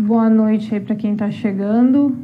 [0.00, 2.16] Boa noite aí para quem está chegando.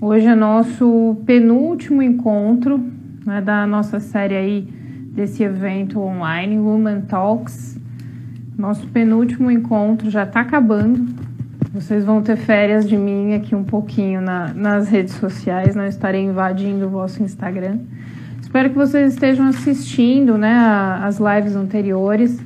[0.00, 2.84] Hoje é nosso penúltimo encontro
[3.24, 4.68] né, da nossa série aí
[5.14, 7.78] desse evento online, Woman Talks.
[8.58, 11.14] Nosso penúltimo encontro já está acabando.
[11.72, 16.24] Vocês vão ter férias de mim aqui um pouquinho na, nas redes sociais, não estarei
[16.24, 17.78] invadindo o vosso Instagram.
[18.40, 20.52] Espero que vocês estejam assistindo né,
[21.02, 22.44] as lives anteriores.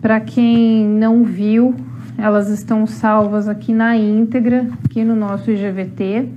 [0.00, 1.74] Para quem não viu,
[2.18, 6.28] elas estão salvas aqui na íntegra, aqui no nosso IGVT.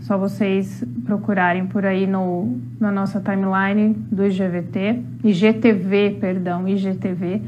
[0.00, 7.42] Só vocês procurarem por aí no, na nossa timeline do IGVT, IGTV, perdão, IGTV.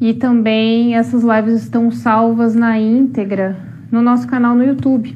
[0.00, 3.56] E também essas lives estão salvas na íntegra
[3.92, 5.14] no nosso canal no YouTube.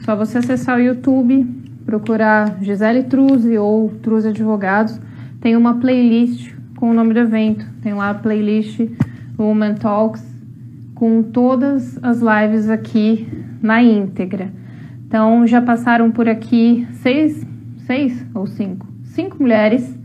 [0.00, 1.46] Só você acessar o YouTube,
[1.86, 5.00] procurar Gisele Truzzi ou Truzzi Advogados,
[5.40, 7.64] tem uma playlist com o nome do evento.
[7.82, 8.80] Tem lá a playlist
[9.38, 10.35] Woman Talks
[10.96, 13.28] com todas as lives aqui
[13.62, 14.50] na íntegra.
[15.06, 17.46] Então, já passaram por aqui seis,
[17.86, 18.88] seis ou cinco?
[19.04, 19.96] Cinco mulheres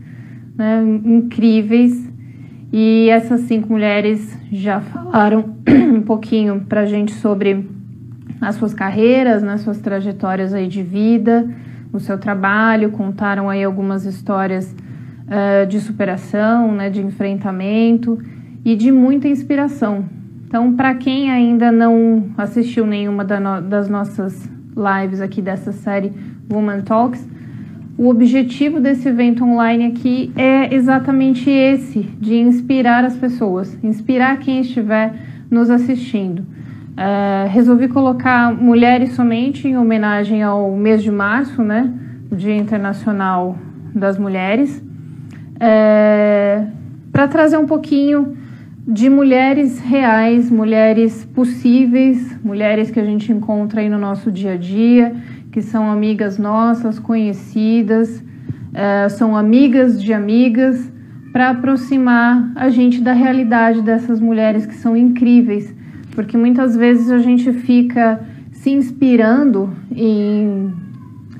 [0.54, 2.10] né, incríveis.
[2.70, 7.68] E essas cinco mulheres já falaram um pouquinho para a gente sobre
[8.40, 11.48] as suas carreiras, né, suas trajetórias aí de vida,
[11.90, 18.18] o seu trabalho, contaram aí algumas histórias uh, de superação, né, de enfrentamento
[18.62, 20.21] e de muita inspiração.
[20.52, 26.12] Então, para quem ainda não assistiu nenhuma das nossas lives aqui dessa série
[26.52, 27.26] Woman Talks,
[27.96, 34.60] o objetivo desse evento online aqui é exatamente esse, de inspirar as pessoas, inspirar quem
[34.60, 35.14] estiver
[35.50, 36.40] nos assistindo.
[36.40, 41.90] Uh, resolvi colocar mulheres somente em homenagem ao mês de março, né,
[42.30, 43.56] o Dia Internacional
[43.94, 44.84] das Mulheres, uh,
[45.60, 46.66] é,
[47.10, 48.41] para trazer um pouquinho
[48.86, 54.56] de mulheres reais, mulheres possíveis, mulheres que a gente encontra aí no nosso dia a
[54.56, 55.14] dia,
[55.52, 60.90] que são amigas nossas, conhecidas, uh, são amigas de amigas,
[61.32, 65.74] para aproximar a gente da realidade dessas mulheres que são incríveis,
[66.14, 70.70] porque muitas vezes a gente fica se inspirando em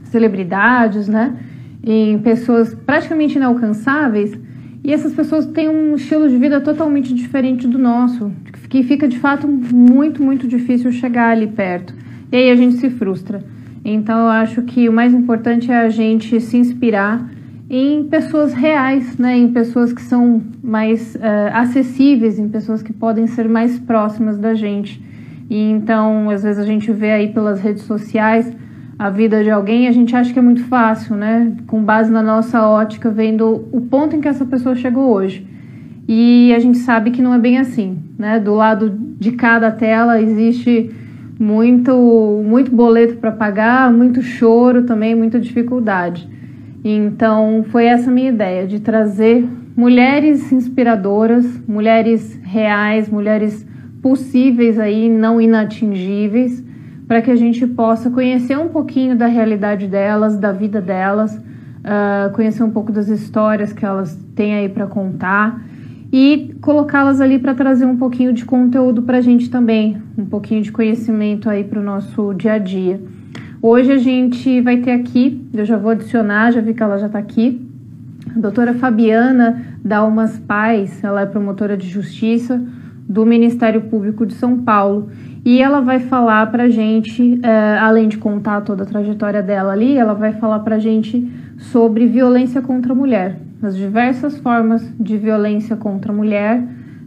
[0.05, 1.37] celebridades, né?
[1.85, 4.39] Em pessoas praticamente inalcançáveis
[4.85, 8.33] e essas pessoas têm um estilo de vida totalmente diferente do nosso,
[8.69, 11.95] que fica de fato muito, muito difícil chegar ali perto.
[12.33, 13.45] E aí a gente se frustra.
[13.85, 17.31] Então eu acho que o mais importante é a gente se inspirar
[17.71, 19.37] em pessoas reais, né?
[19.37, 21.19] em pessoas que são mais uh,
[21.53, 25.01] acessíveis, em pessoas que podem ser mais próximas da gente.
[25.49, 28.53] E então, às vezes a gente vê aí pelas redes sociais
[29.03, 31.53] a vida de alguém, a gente acha que é muito fácil, né?
[31.67, 35.45] Com base na nossa ótica, vendo o ponto em que essa pessoa chegou hoje.
[36.07, 38.39] E a gente sabe que não é bem assim, né?
[38.39, 40.89] Do lado de cada tela existe
[41.37, 46.29] muito, muito boleto para pagar, muito choro também, muita dificuldade.
[46.85, 49.45] Então, foi essa minha ideia de trazer
[49.77, 53.67] mulheres inspiradoras, mulheres reais, mulheres
[54.01, 56.63] possíveis aí, não inatingíveis
[57.13, 62.33] para que a gente possa conhecer um pouquinho da realidade delas, da vida delas, uh,
[62.33, 65.63] conhecer um pouco das histórias que elas têm aí para contar
[66.11, 70.63] e colocá-las ali para trazer um pouquinho de conteúdo para a gente também, um pouquinho
[70.63, 72.99] de conhecimento aí para o nosso dia a dia.
[73.61, 77.09] Hoje a gente vai ter aqui, eu já vou adicionar, já vi que ela já
[77.09, 77.61] está aqui,
[78.35, 82.59] a doutora Fabiana Dalmas Paz, ela é promotora de justiça
[83.07, 85.11] do Ministério Público de São Paulo
[85.45, 89.97] e ela vai falar pra gente, é, além de contar toda a trajetória dela ali,
[89.97, 91.29] ela vai falar pra gente
[91.73, 96.63] sobre violência contra a mulher, as diversas formas de violência contra a mulher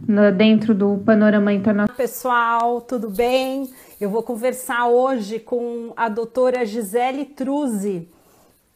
[0.06, 1.96] no, dentro do panorama internacional.
[1.96, 3.70] Pessoal, tudo bem?
[3.98, 8.08] Eu vou conversar hoje com a doutora Gisele Truzzi.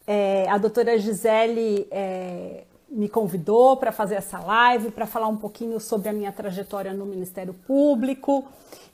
[0.07, 5.79] É, a doutora Gisele é, me convidou para fazer essa live, para falar um pouquinho
[5.79, 8.45] sobre a minha trajetória no Ministério Público.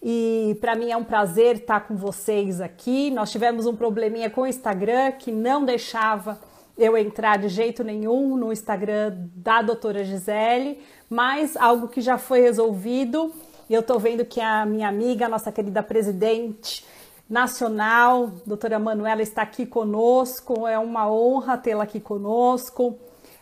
[0.02, 3.10] E para mim é um prazer estar com vocês aqui.
[3.10, 6.40] Nós tivemos um probleminha com o Instagram que não deixava
[6.78, 10.80] eu entrar de jeito nenhum no Instagram da doutora Gisele,
[11.10, 13.34] mas algo que já foi resolvido.
[13.68, 16.86] E eu estou vendo que a minha amiga, nossa querida presidente
[17.28, 20.68] nacional, doutora Manuela, está aqui conosco.
[20.68, 22.96] É uma honra tê-la aqui conosco.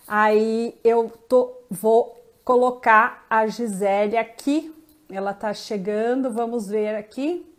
[0.08, 4.74] Aí eu tô, vou colocar a Gisele aqui.
[5.10, 7.52] Ela tá chegando, vamos ver aqui.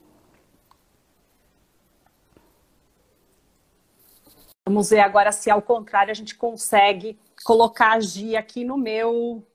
[4.64, 9.46] Vamos ver agora se ao contrário a gente consegue colocar a Gi aqui no meu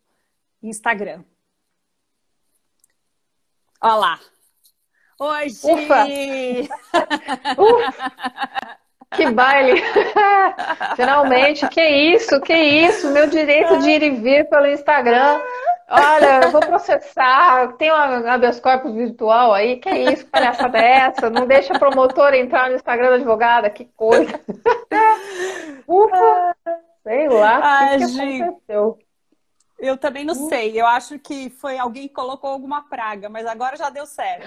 [0.63, 1.23] Instagram.
[3.81, 4.19] Olha lá.
[5.19, 6.05] Oi, Ufa.
[7.59, 8.80] Ufa.
[9.15, 9.81] Que baile!
[10.95, 15.39] Finalmente, que isso, que isso, meu direito de ir e vir pelo Instagram.
[15.89, 21.29] Olha, eu vou processar, tem um habeas corpus virtual aí, que isso, palhaçada é essa?
[21.29, 24.39] Não deixa a promotora entrar no Instagram da advogada, que coisa.
[25.85, 26.55] Ufa,
[27.03, 28.60] sei lá, o que, que
[30.01, 30.79] também não sei.
[30.79, 34.45] Eu acho que foi alguém que colocou alguma praga, mas agora já deu certo.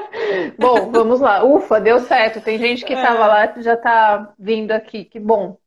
[0.58, 1.44] bom, vamos lá.
[1.44, 2.40] Ufa, deu certo.
[2.40, 3.26] Tem gente que estava é.
[3.28, 5.04] lá já está vindo aqui.
[5.04, 5.58] Que bom.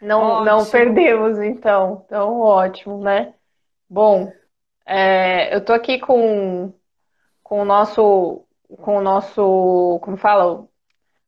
[0.00, 2.04] Não, não perdemos, então.
[2.06, 3.34] Então, ótimo, né?
[3.90, 4.30] Bom,
[4.86, 6.72] é, eu tô aqui com,
[7.42, 8.44] com o nosso,
[8.80, 10.68] com o nosso, como fala,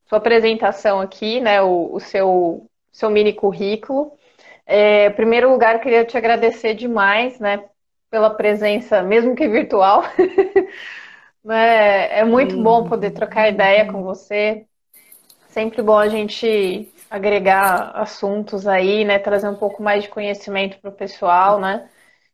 [0.07, 1.61] sua apresentação aqui, né?
[1.61, 4.17] O, o seu, seu mini currículo.
[4.65, 7.63] É, em primeiro lugar, queria te agradecer demais, né,
[8.09, 10.03] pela presença, mesmo que virtual.
[11.49, 14.65] é, é muito bom poder trocar ideia com você.
[15.49, 20.89] Sempre bom a gente agregar assuntos aí, né, trazer um pouco mais de conhecimento para
[20.89, 21.89] o pessoal, né.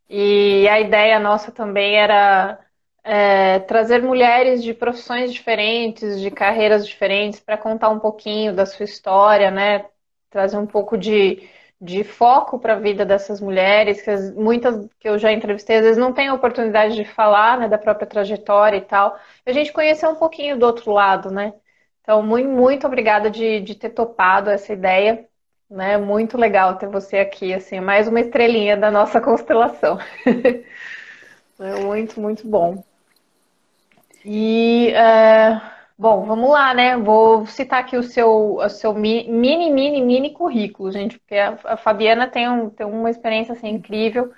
[0.09, 2.59] E a ideia nossa também era
[3.03, 8.85] é, trazer mulheres de profissões diferentes, de carreiras diferentes, para contar um pouquinho da sua
[8.85, 9.85] história, né?
[10.29, 15.17] Trazer um pouco de, de foco para a vida dessas mulheres, que muitas que eu
[15.19, 19.17] já entrevistei, às vezes não têm oportunidade de falar né, da própria trajetória e tal.
[19.45, 21.53] A gente conhecer um pouquinho do outro lado, né?
[22.01, 25.27] Então, muito, muito obrigada de, de ter topado essa ideia.
[25.69, 25.97] Né?
[25.97, 29.99] Muito legal ter você aqui, assim, mais uma estrelinha da nossa constelação.
[31.59, 32.83] é muito, muito bom.
[34.25, 35.61] E é,
[35.99, 36.95] Bom, vamos lá, né?
[36.95, 42.27] Vou citar aqui o seu, o seu mini, mini, mini currículo, gente, porque a, Fabiana
[42.27, 44.31] tem, um, tem uma experiência assim, incrível.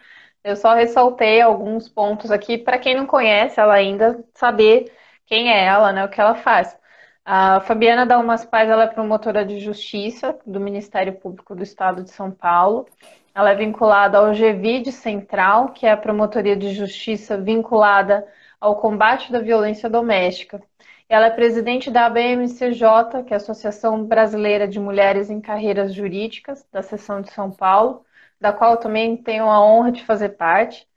[0.43, 4.91] Eu só ressaltei alguns pontos aqui para quem não conhece ela ainda saber
[5.25, 6.05] quem é ela, né?
[6.05, 6.77] O que ela faz.
[7.25, 12.11] A Fabiana Dalmas Paz, ela é promotora de justiça do Ministério Público do Estado de
[12.11, 12.87] São Paulo.
[13.35, 18.25] Ela é vinculada ao GVID Central, que é a promotoria de justiça vinculada
[18.59, 20.61] ao combate da violência doméstica.
[21.09, 26.63] Ela é presidente da ABMCJ, que é a Associação Brasileira de Mulheres em Carreiras Jurídicas,
[26.71, 28.05] da seção de São Paulo,
[28.39, 30.87] da qual também tenho a honra de fazer parte.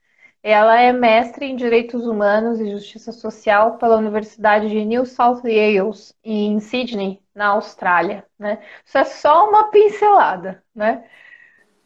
[0.43, 6.15] Ela é mestre em Direitos Humanos e Justiça Social pela Universidade de New South Wales,
[6.23, 8.25] em Sydney, na Austrália.
[8.37, 8.59] Né?
[8.85, 10.63] Isso é só uma pincelada.
[10.75, 11.03] Né?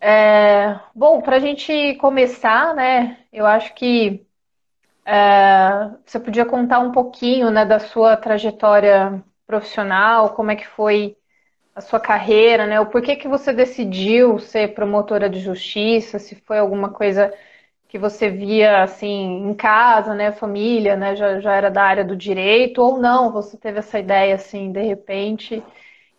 [0.02, 0.80] É...
[0.94, 4.27] Bom, para a gente começar, né, eu acho que
[5.08, 11.18] é, você podia contar um pouquinho né, da sua trajetória profissional, como é que foi
[11.76, 12.80] a sua carreira, né?
[12.82, 17.34] O porquê que você decidiu ser promotora de justiça, se foi alguma coisa
[17.90, 22.16] que você via assim em casa, né, família, né, já, já era da área do
[22.16, 25.64] direito, ou não, você teve essa ideia assim de repente.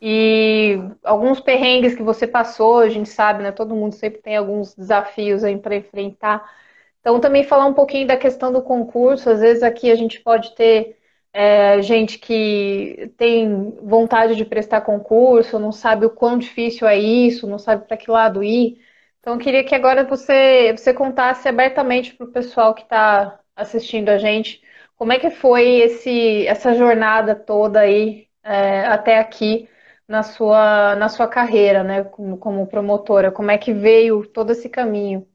[0.01, 3.51] E alguns perrengues que você passou, a gente sabe, né?
[3.53, 6.49] Todo mundo sempre tem alguns desafios aí para enfrentar.
[7.09, 9.31] Então, também falar um pouquinho da questão do concurso.
[9.31, 10.99] Às vezes aqui a gente pode ter
[11.33, 17.47] é, gente que tem vontade de prestar concurso, não sabe o quão difícil é isso,
[17.47, 18.79] não sabe para que lado ir.
[19.21, 24.09] Então, eu queria que agora você, você contasse abertamente para o pessoal que está assistindo
[24.11, 24.63] a gente
[24.97, 29.69] como é que foi esse, essa jornada toda aí é, até aqui
[30.09, 33.31] na sua, na sua carreira, né, como, como promotora.
[33.33, 35.28] Como é que veio todo esse caminho?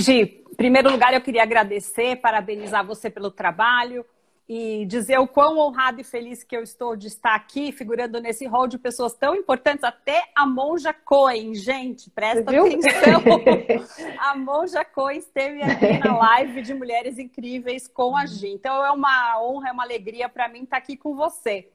[0.00, 4.04] Gi, em primeiro lugar, eu queria agradecer, parabenizar você pelo trabalho
[4.48, 8.44] e dizer o quão honrado e feliz que eu estou de estar aqui, figurando nesse
[8.46, 13.22] rol de pessoas tão importantes, até a Monja Cohen, gente, presta atenção.
[14.18, 18.56] a Monja Cohen esteve aqui na live de Mulheres Incríveis com a gente.
[18.56, 21.68] Então é uma honra, é uma alegria para mim estar aqui com você.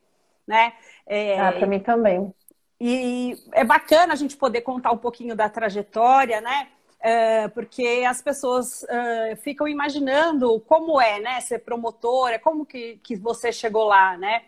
[0.45, 0.74] Né?
[1.05, 1.39] É...
[1.39, 2.31] Ah, para mim também.
[2.79, 6.67] E é bacana a gente poder contar um pouquinho da trajetória, né?
[6.99, 13.15] É, porque as pessoas é, ficam imaginando como é, né, ser promotora, como que, que
[13.15, 14.43] você chegou lá, né?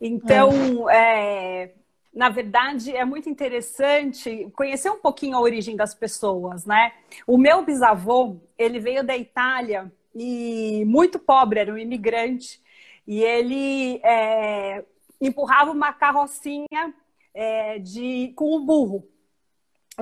[0.00, 1.72] Então, é.
[2.12, 6.92] na verdade, é muito interessante conhecer um pouquinho a origem das pessoas, né?
[7.26, 12.60] O meu bisavô, ele veio da Itália e muito pobre, era um imigrante,
[13.06, 14.84] e ele é,
[15.20, 16.94] empurrava uma carrocinha
[17.34, 19.06] é, de, com um burro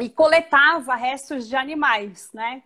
[0.00, 2.62] e coletava restos de animais, né?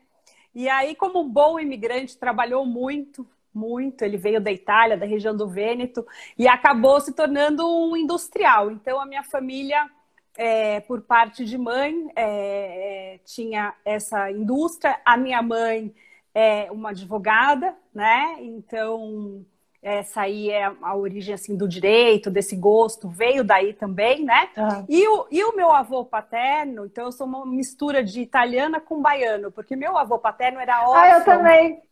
[0.54, 4.02] E aí, como um bom imigrante, trabalhou muito, muito.
[4.02, 6.06] Ele veio da Itália, da região do Vêneto,
[6.38, 8.70] e acabou se tornando um industrial.
[8.70, 9.88] Então, a minha família,
[10.36, 15.00] é, por parte de mãe, é, é tinha essa indústria.
[15.04, 15.94] A minha mãe
[16.34, 18.36] é uma advogada, né?
[18.40, 19.44] Então,
[19.82, 24.48] essa aí é a origem assim do direito, desse gosto, veio daí também, né?
[24.56, 24.84] Ah.
[24.88, 29.00] E, o, e o meu avô paterno, então eu sou uma mistura de italiana com
[29.00, 31.00] baiano, porque meu avô paterno era órfão.
[31.00, 31.82] Ah, eu também.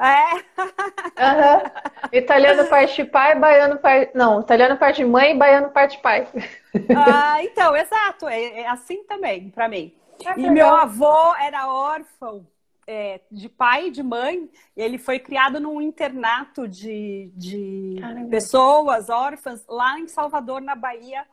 [0.00, 0.34] É.
[1.22, 1.70] Uhum.
[2.12, 4.16] Italiano parte pai, baiano parte.
[4.16, 6.26] Não, italiano parte mãe, baiano parte pai.
[6.96, 8.26] Ah, então, exato.
[8.26, 9.94] É, é assim também, para mim.
[10.24, 10.52] É e legal.
[10.52, 12.46] meu avô era órfão
[12.86, 14.50] é, de pai e de mãe.
[14.76, 17.96] Ele foi criado num internato de, de
[18.30, 21.26] pessoas órfãs lá em Salvador, na Bahia.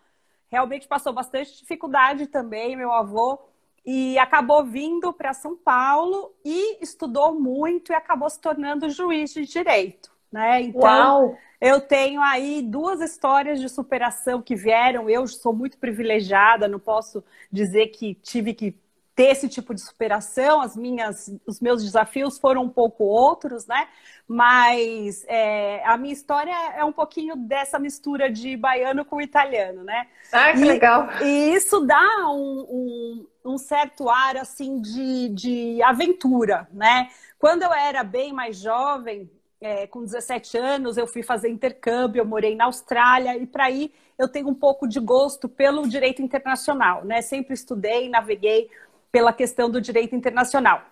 [0.50, 3.40] Realmente passou bastante dificuldade também, meu avô.
[3.86, 9.46] E acabou vindo para São Paulo e estudou muito e acabou se tornando juiz de
[9.46, 10.12] direito.
[10.32, 10.62] Né?
[10.62, 11.38] Então, Uau.
[11.60, 15.10] eu tenho aí duas histórias de superação que vieram.
[15.10, 18.72] Eu sou muito privilegiada, não posso dizer que tive que
[19.16, 20.62] ter esse tipo de superação.
[20.62, 23.88] As minhas, os meus desafios foram um pouco outros, né?
[24.28, 30.08] Mas é, a minha história é um pouquinho dessa mistura de baiano com italiano, né?
[30.32, 31.10] Ah, que e, legal!
[31.22, 37.10] E isso dá um, um, um certo ar assim de, de aventura, né?
[37.38, 42.26] Quando eu era bem mais jovem, é, com 17 anos, eu fui fazer intercâmbio, eu
[42.26, 47.04] morei na Austrália, e para aí eu tenho um pouco de gosto pelo direito internacional,
[47.04, 47.22] né?
[47.22, 48.70] Sempre estudei, naveguei
[49.12, 50.84] pela questão do direito internacional.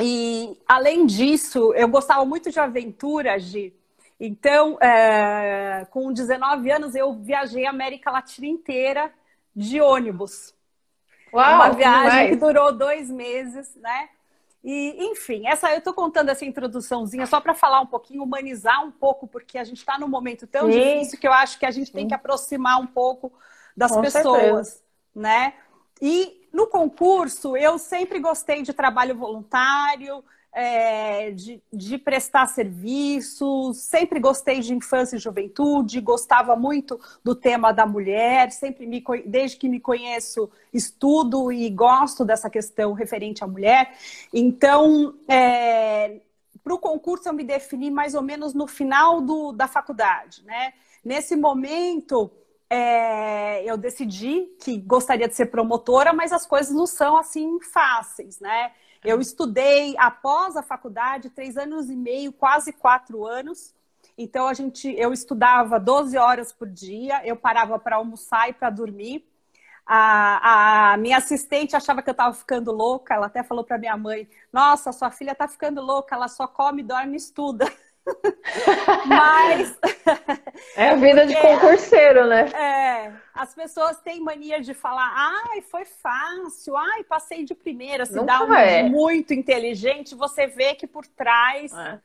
[0.00, 3.74] E, além disso, eu gostava muito de aventura, Gi.
[4.18, 9.12] Então, é, com 19 anos, eu viajei a América Latina inteira
[9.54, 10.54] de ônibus.
[11.32, 14.08] Uau, Uma viagem que durou dois meses, né?
[14.62, 18.90] E, enfim, essa eu estou contando essa introduçãozinha só para falar um pouquinho, humanizar um
[18.90, 20.78] pouco, porque a gente está num momento tão Sim.
[20.78, 23.32] difícil que eu acho que a gente tem que aproximar um pouco
[23.76, 24.82] das Com pessoas, certeza.
[25.14, 25.54] né?
[26.00, 34.20] E no concurso, eu sempre gostei de trabalho voluntário, é, de, de, prestar serviços, sempre
[34.20, 39.68] gostei de infância e juventude, gostava muito do tema da mulher, sempre me, desde que
[39.68, 43.92] me conheço, estudo e gosto dessa questão referente à mulher.
[44.32, 46.20] Então, é,
[46.62, 50.44] para o concurso, eu me defini mais ou menos no final do, da faculdade.
[50.44, 50.72] Né?
[51.04, 52.30] Nesse momento
[52.70, 58.40] é, eu decidi que gostaria de ser promotora, mas as coisas não são assim fáceis,
[58.40, 58.72] né?
[59.04, 63.74] Eu estudei após a faculdade três anos e meio, quase quatro anos.
[64.16, 68.70] Então a gente, eu estudava 12 horas por dia, eu parava para almoçar e para
[68.70, 69.24] dormir.
[69.86, 73.96] A, a, minha assistente achava que eu estava ficando louca, ela até falou para minha
[73.96, 77.70] mãe: Nossa, sua filha está ficando louca, ela só come, dorme e estuda.
[79.06, 79.78] Mas.
[80.76, 82.48] É a vida de concurseiro, né?
[82.48, 83.12] É.
[83.34, 88.06] As pessoas têm mania de falar, ai, foi fácil, ai, passei de primeira.
[88.06, 88.82] Se Nunca dá um é.
[88.82, 91.72] muito inteligente, você vê que por trás.
[91.72, 91.98] É.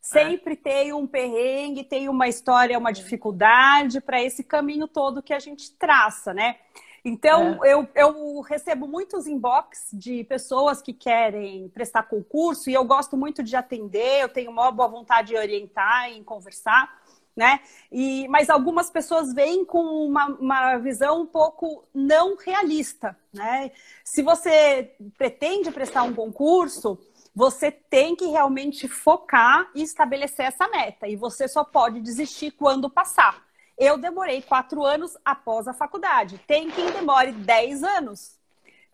[0.00, 0.56] Sempre é.
[0.56, 5.72] tem um perrengue, tem uma história, uma dificuldade para esse caminho todo que a gente
[5.72, 6.56] traça, né?
[7.08, 7.72] Então, é.
[7.72, 13.44] eu, eu recebo muitos inbox de pessoas que querem prestar concurso e eu gosto muito
[13.44, 17.00] de atender, eu tenho uma boa vontade de orientar, em conversar,
[17.36, 17.60] né?
[17.92, 23.70] E, mas algumas pessoas vêm com uma, uma visão um pouco não realista, né?
[24.02, 26.98] Se você pretende prestar um concurso,
[27.32, 31.06] você tem que realmente focar e estabelecer essa meta.
[31.06, 33.45] E você só pode desistir quando passar.
[33.78, 36.38] Eu demorei quatro anos após a faculdade.
[36.46, 38.36] Tem quem demore dez anos.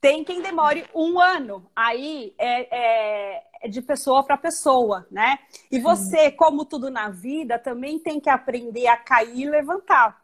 [0.00, 1.70] Tem quem demore um ano.
[1.74, 5.38] Aí é, é, é de pessoa para pessoa, né?
[5.70, 10.20] E você, como tudo na vida, também tem que aprender a cair e levantar.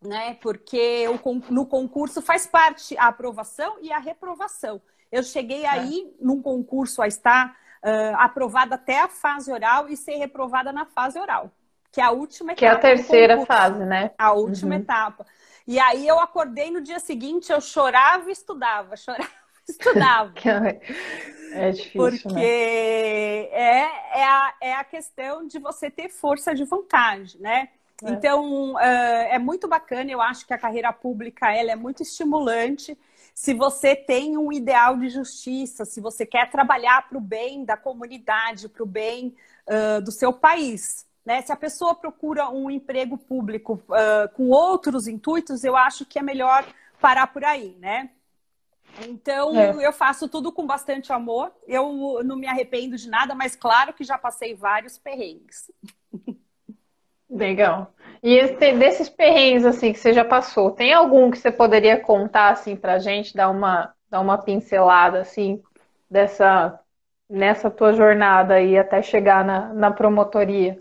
[0.00, 0.38] Né?
[0.40, 1.04] Porque
[1.50, 4.80] no concurso faz parte a aprovação e a reprovação.
[5.12, 5.68] Eu cheguei é.
[5.68, 7.50] aí num concurso a estar
[7.82, 11.52] uh, aprovada até a fase oral e ser reprovada na fase oral
[11.94, 12.58] que é a última etapa.
[12.58, 14.10] Que é a terceira fase, né?
[14.18, 14.80] A última uhum.
[14.80, 15.24] etapa.
[15.64, 19.30] E aí eu acordei no dia seguinte, eu chorava e estudava, chorava
[19.68, 20.34] e estudava.
[21.54, 22.44] é difícil, Porque né?
[22.44, 27.68] é, é, a, é a questão de você ter força de vontade, né?
[28.02, 28.10] É.
[28.10, 28.78] Então, uh,
[29.30, 32.98] é muito bacana, eu acho que a carreira pública ela é muito estimulante.
[33.32, 37.76] Se você tem um ideal de justiça, se você quer trabalhar para o bem da
[37.76, 39.36] comunidade, para o bem
[39.68, 41.42] uh, do seu país, né?
[41.42, 46.22] Se a pessoa procura um emprego público uh, com outros intuitos, eu acho que é
[46.22, 46.64] melhor
[47.00, 48.10] parar por aí, né?
[49.08, 49.74] Então, é.
[49.84, 51.52] eu faço tudo com bastante amor.
[51.66, 55.70] Eu não me arrependo de nada, mas claro que já passei vários perrengues.
[57.28, 57.92] Legal.
[58.22, 62.50] E esse, desses perrengues assim que você já passou, tem algum que você poderia contar
[62.50, 65.60] assim pra gente, dar uma dar uma pincelada assim
[66.08, 66.78] dessa
[67.28, 70.78] nessa tua jornada aí até chegar na, na promotoria?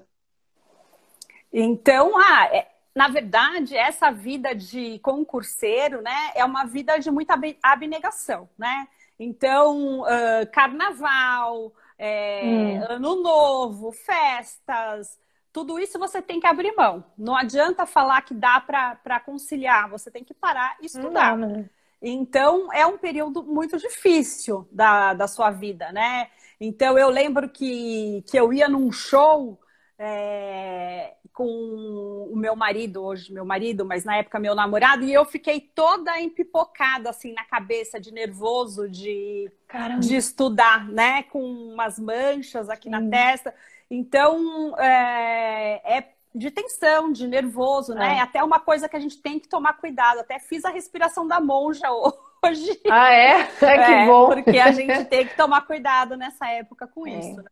[1.53, 7.39] Então, ah, é, na verdade, essa vida de concurseiro, né, é uma vida de muita
[7.61, 8.87] abnegação, né?
[9.19, 12.83] Então, uh, carnaval, é, hum.
[12.89, 15.19] ano novo, festas,
[15.51, 17.03] tudo isso você tem que abrir mão.
[17.15, 21.37] Não adianta falar que dá para conciliar, você tem que parar e estudar.
[21.37, 21.69] Não, né?
[22.01, 26.27] Então, é um período muito difícil da, da sua vida, né?
[26.59, 29.59] Então, eu lembro que, que eu ia num show
[29.97, 35.25] é, com o meu marido, hoje meu marido, mas na época meu namorado, e eu
[35.25, 39.51] fiquei toda empipocada, assim, na cabeça, de nervoso, de,
[39.99, 41.23] de estudar, né?
[41.23, 42.91] Com umas manchas aqui Sim.
[42.91, 43.53] na testa.
[43.89, 48.17] Então, é, é de tensão, de nervoso, né?
[48.17, 48.19] É.
[48.19, 50.19] Até uma coisa que a gente tem que tomar cuidado.
[50.19, 52.81] Até fiz a respiração da monja hoje.
[52.89, 53.39] Ah, é?
[53.61, 54.27] é que é, bom.
[54.27, 57.19] Porque a gente tem que tomar cuidado nessa época com é.
[57.19, 57.43] isso.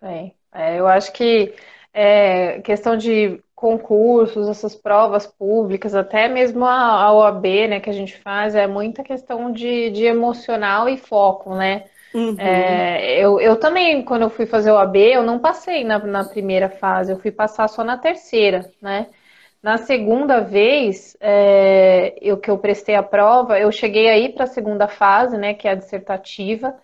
[0.00, 0.32] Né?
[0.52, 0.78] É.
[0.78, 1.54] eu acho que
[1.92, 7.92] é, questão de concursos, essas provas públicas, até mesmo a, a OAB, né, que a
[7.92, 11.86] gente faz, é muita questão de, de emocional e foco, né?
[12.14, 12.36] Uhum.
[12.38, 16.24] É, eu, eu também, quando eu fui fazer o AB, eu não passei na, na
[16.24, 19.08] primeira fase, eu fui passar só na terceira, né?
[19.62, 24.46] Na segunda vez é, eu, que eu prestei a prova, eu cheguei aí para a
[24.46, 26.76] segunda fase, né, que é a dissertativa,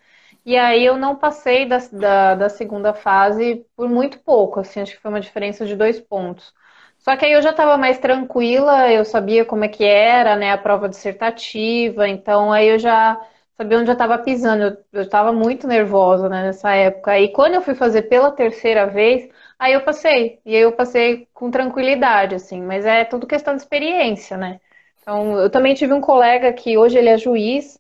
[0.44, 4.92] e aí eu não passei da, da, da, segunda fase por muito pouco, assim, acho
[4.92, 6.52] que foi uma diferença de dois pontos.
[6.98, 10.52] Só que aí eu já estava mais tranquila, eu sabia como é que era, né,
[10.52, 13.20] a prova dissertativa, então aí eu já
[13.56, 14.76] sabia onde eu estava pisando.
[14.92, 17.18] Eu estava muito nervosa né, nessa época.
[17.18, 20.40] E quando eu fui fazer pela terceira vez, aí eu passei.
[20.44, 22.62] E aí eu passei com tranquilidade, assim.
[22.62, 24.60] Mas é tudo questão de experiência, né?
[25.00, 27.78] Então, eu também tive um colega que hoje ele é juiz.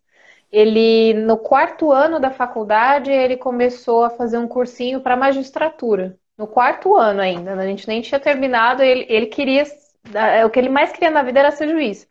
[0.54, 6.16] Ele, no quarto ano da faculdade, ele começou a fazer um cursinho para magistratura.
[6.38, 7.64] No quarto ano ainda, né?
[7.64, 8.80] a gente nem tinha terminado.
[8.80, 9.64] Ele, ele queria.
[10.46, 12.08] O que ele mais queria na vida era ser juiz.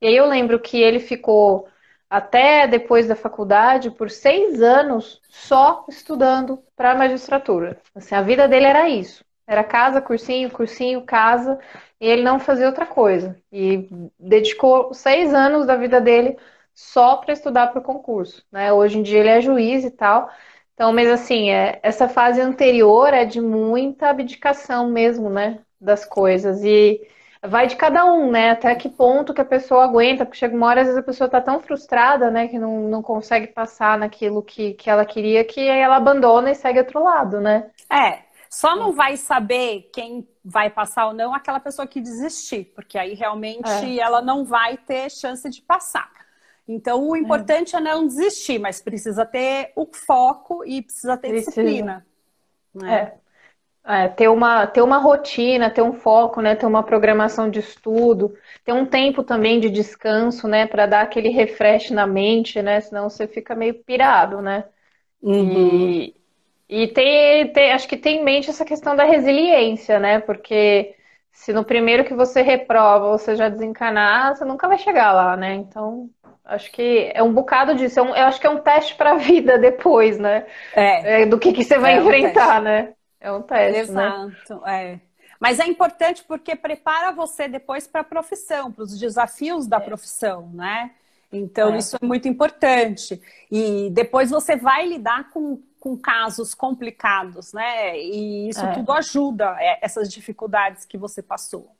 [0.00, 1.68] E aí eu lembro que ele ficou
[2.10, 7.80] até depois da faculdade por seis anos só estudando para magistratura.
[7.94, 9.24] Assim, a vida dele era isso.
[9.46, 11.58] Era casa, cursinho, cursinho, casa,
[11.98, 13.36] e ele não fazia outra coisa.
[13.50, 13.88] E
[14.20, 16.36] dedicou seis anos da vida dele
[16.76, 18.44] só para estudar para o concurso.
[18.52, 18.70] Né?
[18.70, 20.30] Hoje em dia ele é juiz e tal.
[20.74, 25.60] Então, mas assim, é, essa fase anterior é de muita abdicação mesmo, né?
[25.80, 26.62] Das coisas.
[26.62, 27.00] E
[27.42, 28.50] vai de cada um, né?
[28.50, 31.30] Até que ponto que a pessoa aguenta, porque chega uma hora, às vezes a pessoa
[31.30, 35.60] tá tão frustrada, né, que não, não consegue passar naquilo que, que ela queria, que
[35.60, 37.70] aí ela abandona e segue outro lado, né?
[37.90, 38.18] É,
[38.50, 43.14] só não vai saber quem vai passar ou não aquela pessoa que desistir, porque aí
[43.14, 43.98] realmente é.
[43.98, 46.10] ela não vai ter chance de passar.
[46.68, 51.28] Então, o importante é, é não desistir, mas precisa ter o foco e precisa ter
[51.28, 51.50] precisa.
[51.50, 52.06] disciplina.
[52.74, 52.94] Né?
[52.94, 53.26] É.
[53.88, 56.56] É, ter uma, ter uma rotina, ter um foco, né?
[56.56, 60.66] Ter uma programação de estudo, ter um tempo também de descanso, né?
[60.66, 62.80] Para dar aquele refresh na mente, né?
[62.80, 64.64] Senão você fica meio pirado, né?
[65.22, 65.52] Uhum.
[65.52, 66.16] E,
[66.68, 70.18] e ter, ter, acho que ter em mente essa questão da resiliência, né?
[70.18, 70.96] Porque
[71.30, 75.54] se no primeiro que você reprova você já desencanar, você nunca vai chegar lá, né?
[75.54, 76.10] Então,
[76.46, 78.00] acho que é um bocado disso.
[78.00, 80.46] É um, eu acho que é um teste para a vida depois, né?
[80.74, 81.22] É.
[81.22, 82.92] é do que, que você vai é enfrentar, um né?
[83.20, 84.06] É um teste, né?
[84.06, 84.92] Exato, né?
[84.92, 85.00] é.
[85.38, 89.80] Mas é importante porque prepara você depois para a profissão, para os desafios da é.
[89.80, 90.92] profissão, né?
[91.30, 91.78] Então, é.
[91.78, 93.20] isso é muito importante.
[93.50, 97.98] E depois você vai lidar com, com casos complicados, né?
[97.98, 98.72] E isso é.
[98.72, 101.70] tudo ajuda é, essas dificuldades que você passou.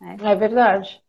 [0.00, 0.16] Né?
[0.22, 1.02] É verdade.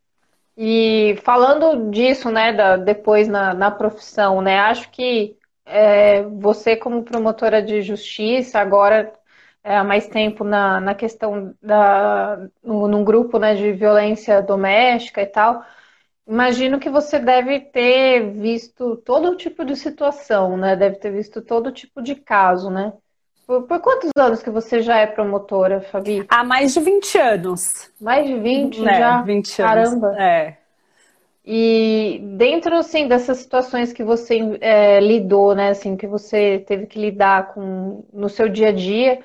[0.58, 7.04] E falando disso, né, da, depois na, na profissão, né, acho que é, você como
[7.04, 9.14] promotora de justiça agora
[9.64, 15.22] é, há mais tempo na, na questão da no, num grupo né, de violência doméstica
[15.22, 15.64] e tal,
[16.28, 20.76] imagino que você deve ter visto todo tipo de situação, né?
[20.76, 22.94] Deve ter visto todo tipo de caso, né?
[23.48, 26.26] Por, quantos anos que você já é promotora, Fabi?
[26.28, 27.90] Há mais de 20 anos.
[28.00, 29.22] Mais de 20 é, já?
[29.22, 29.90] 20 anos.
[29.90, 30.22] Caramba.
[30.22, 30.58] É.
[31.46, 37.00] E dentro assim dessas situações que você é, lidou, né, assim, que você teve que
[37.00, 39.22] lidar com no seu dia a dia,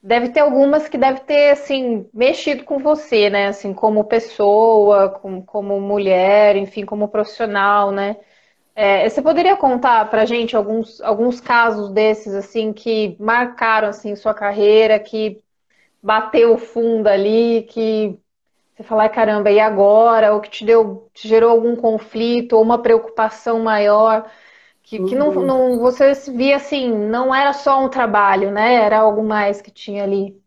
[0.00, 3.48] deve ter algumas que deve ter assim mexido com você, né?
[3.48, 8.16] Assim, como pessoa, como, como mulher, enfim, como profissional, né?
[8.76, 14.34] É, você poderia contar para gente alguns, alguns casos desses assim que marcaram assim sua
[14.34, 15.42] carreira, que
[16.02, 18.18] bateu fundo ali, que
[18.76, 20.34] você fala, caramba, e agora?
[20.34, 24.30] Ou que te deu, te gerou algum conflito ou uma preocupação maior?
[24.82, 25.42] Que, que não, uhum.
[25.42, 28.74] não, você via assim, não era só um trabalho, né?
[28.76, 30.40] Era algo mais que tinha ali.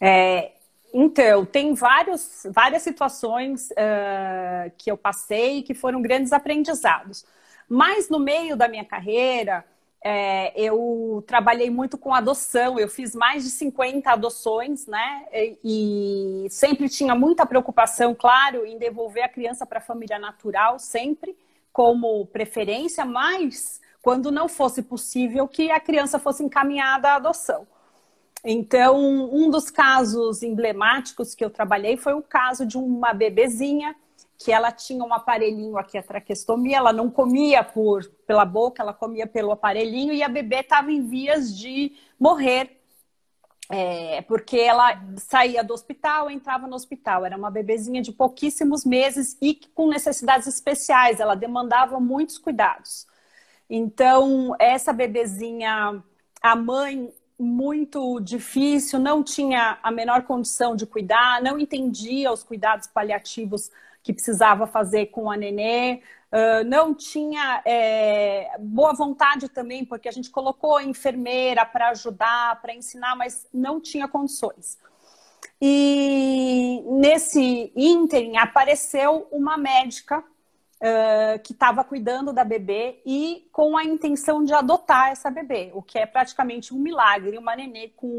[0.00, 0.52] É,
[0.92, 7.24] Então, tem vários, várias situações uh, que eu passei que foram grandes aprendizados.
[7.74, 9.64] Mas no meio da minha carreira,
[10.04, 15.24] é, eu trabalhei muito com adoção, eu fiz mais de 50 adoções, né?
[15.64, 21.34] E, sempre tinha muita preocupação, claro, em devolver a criança para a família natural, sempre
[21.72, 27.66] como preferência, mas quando não fosse possível que a criança fosse encaminhada à adoção.
[28.44, 28.98] Então,
[29.32, 33.96] um dos casos emblemáticos que eu trabalhei foi o caso de uma bebezinha
[34.42, 38.92] que ela tinha um aparelhinho aqui, a traqueostomia, ela não comia por pela boca, ela
[38.92, 42.78] comia pelo aparelhinho e a bebê estava em vias de morrer.
[43.70, 47.24] É, porque ela saía do hospital, entrava no hospital.
[47.24, 51.20] Era uma bebezinha de pouquíssimos meses e com necessidades especiais.
[51.20, 53.06] Ela demandava muitos cuidados.
[53.70, 56.02] Então, essa bebezinha,
[56.42, 62.86] a mãe muito difícil, não tinha a menor condição de cuidar, não entendia os cuidados
[62.86, 63.70] paliativos
[64.02, 70.12] que precisava fazer com a nenê, uh, não tinha é, boa vontade também, porque a
[70.12, 74.78] gente colocou a enfermeira para ajudar, para ensinar, mas não tinha condições.
[75.60, 83.84] E nesse ínterim apareceu uma médica uh, que estava cuidando da bebê e com a
[83.84, 87.38] intenção de adotar essa bebê, o que é praticamente um milagre.
[87.38, 88.18] Uma nenê com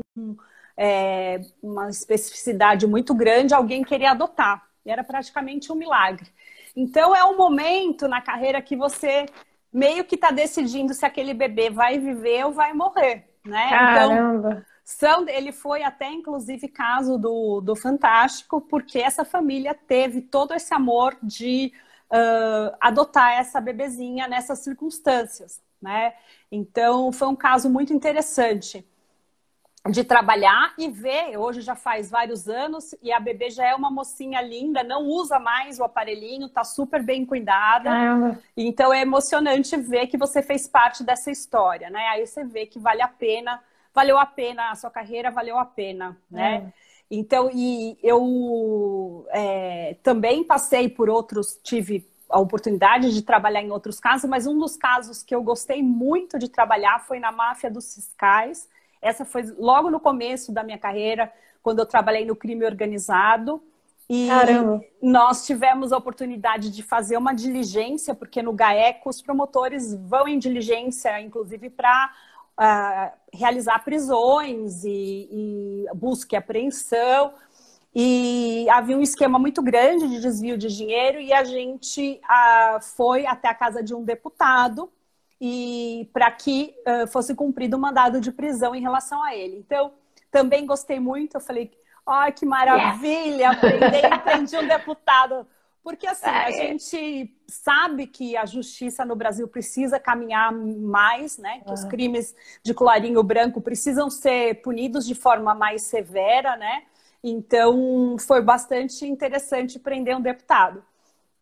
[0.77, 4.72] é, uma especificidade muito grande, alguém queria adotar.
[4.85, 6.27] E era praticamente um milagre.
[6.75, 9.25] Então é um momento na carreira que você
[9.71, 13.67] meio que está decidindo se aquele bebê vai viver ou vai morrer, né?
[13.67, 14.49] Então, Caramba.
[14.49, 20.53] Então, são, ele foi até, inclusive, caso do, do Fantástico, porque essa família teve todo
[20.53, 21.71] esse amor de
[22.11, 26.13] uh, adotar essa bebezinha nessas circunstâncias, né?
[26.51, 28.85] Então, foi um caso muito interessante
[29.89, 33.91] de trabalhar e ver, hoje já faz vários anos, e a bebê já é uma
[33.91, 37.89] mocinha linda, não usa mais o aparelhinho, tá super bem cuidada.
[37.89, 38.39] Caramba.
[38.55, 41.99] Então é emocionante ver que você fez parte dessa história, né?
[42.09, 43.61] Aí você vê que vale a pena,
[43.93, 46.55] valeu a pena, a sua carreira valeu a pena, né?
[46.55, 46.83] É.
[47.11, 53.99] Então, e eu é, também passei por outros, tive a oportunidade de trabalhar em outros
[53.99, 57.93] casos, mas um dos casos que eu gostei muito de trabalhar foi na máfia dos
[57.93, 58.67] fiscais,
[59.03, 63.61] essa foi logo no começo da minha carreira, quando eu trabalhei no crime organizado.
[64.09, 64.83] E Caramba.
[65.01, 70.39] nós tivemos a oportunidade de fazer uma diligência, porque no GAECO os promotores vão em
[70.39, 77.33] diligência, inclusive para uh, ah, realizar prisões e, e busca e apreensão.
[77.95, 83.25] E havia um esquema muito grande de desvio de dinheiro e a gente uh, foi
[83.25, 84.91] até a casa de um deputado
[85.39, 89.57] e para que uh, fosse cumprido o mandado de prisão em relação a ele.
[89.57, 89.93] Então,
[90.31, 91.35] também gostei muito.
[91.35, 91.71] Eu falei,
[92.05, 93.57] ai, que maravilha, yes.
[93.57, 95.47] aprender aprendi um deputado.
[95.83, 101.61] Porque assim, a gente sabe que a justiça no Brasil precisa caminhar mais, né?
[101.67, 106.83] Que os crimes de colarinho branco precisam ser punidos de forma mais severa, né?
[107.21, 110.83] Então, foi bastante interessante prender um deputado.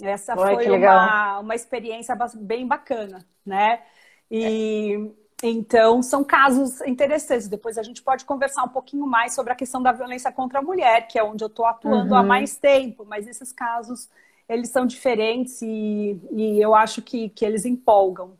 [0.01, 3.81] Essa Oi, foi uma, uma experiência bem bacana, né?
[4.29, 5.11] E
[5.43, 5.47] é.
[5.47, 7.47] então são casos interessantes.
[7.47, 10.61] Depois a gente pode conversar um pouquinho mais sobre a questão da violência contra a
[10.61, 12.19] mulher, que é onde eu estou atuando uhum.
[12.19, 14.09] há mais tempo, mas esses casos
[14.47, 18.33] eles são diferentes e, e eu acho que, que eles empolgam.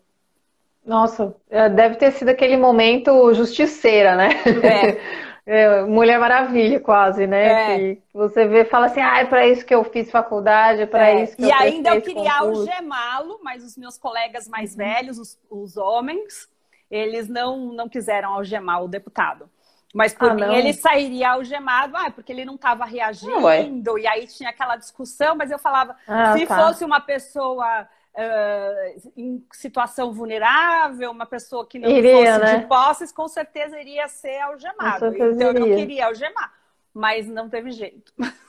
[0.86, 4.30] Nossa, é, deve ter sido aquele momento justiceira, né?
[4.64, 5.22] É.
[5.46, 7.74] É, Mulher Maravilha, quase, né?
[7.74, 7.96] É.
[7.96, 11.10] Que você vê fala assim, ah, é para isso que eu fiz faculdade, é para
[11.10, 11.24] é.
[11.24, 14.78] isso que e eu E ainda eu queria algemá-lo, mas os meus colegas mais uhum.
[14.78, 16.48] velhos, os, os, homens,
[16.90, 19.50] eles não, não quiseram algemar o deputado.
[19.94, 20.54] Mas por ah, mim não.
[20.56, 25.52] ele sairia algemado, ah, porque ele não estava reagindo, e aí tinha aquela discussão, mas
[25.52, 26.56] eu falava, ah, se tá.
[26.56, 32.58] fosse uma pessoa uh, em situação vulnerável, uma pessoa que não iria, fosse né?
[32.58, 35.08] de posses, com certeza iria ser algemado.
[35.16, 36.54] Então eu não queria algemar,
[36.94, 38.12] mas não teve jeito.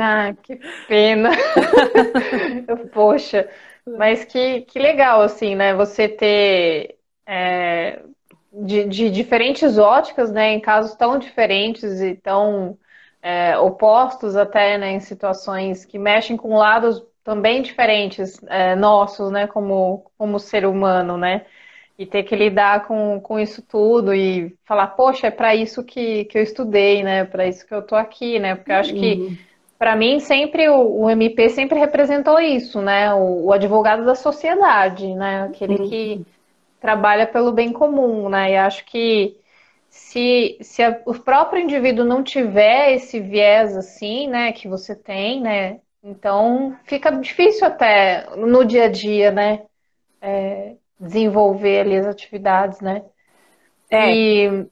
[0.00, 1.30] Ah, que pena.
[2.92, 3.48] Poxa,
[3.86, 5.74] mas que, que legal, assim, né?
[5.74, 8.02] Você ter é,
[8.52, 10.52] de, de, diferentes óticas, né?
[10.52, 12.78] Em casos tão diferentes e tão
[13.22, 14.92] é, opostos até, né?
[14.92, 21.18] Em situações que mexem com lados também diferentes é, nossos, né, como, como ser humano,
[21.18, 21.44] né?
[21.98, 26.24] E ter que lidar com, com isso tudo e falar, poxa, é para isso que,
[26.24, 27.26] que eu estudei, né?
[27.26, 28.54] Para isso que eu tô aqui, né?
[28.54, 29.36] Porque eu acho que uhum.
[29.78, 33.12] para mim sempre o, o, MP sempre representou isso, né?
[33.12, 35.42] O, o, advogado da sociedade, né?
[35.42, 35.88] Aquele uhum.
[35.90, 36.26] que
[36.80, 38.52] trabalha pelo bem comum, né?
[38.52, 39.36] E acho que
[39.90, 45.40] se, se a, o próprio indivíduo não tiver esse viés assim, né, que você tem,
[45.42, 49.62] né, então fica difícil até no dia a dia, né,
[50.20, 53.04] é, desenvolver ali as atividades, né.
[53.90, 54.14] É.
[54.14, 54.66] E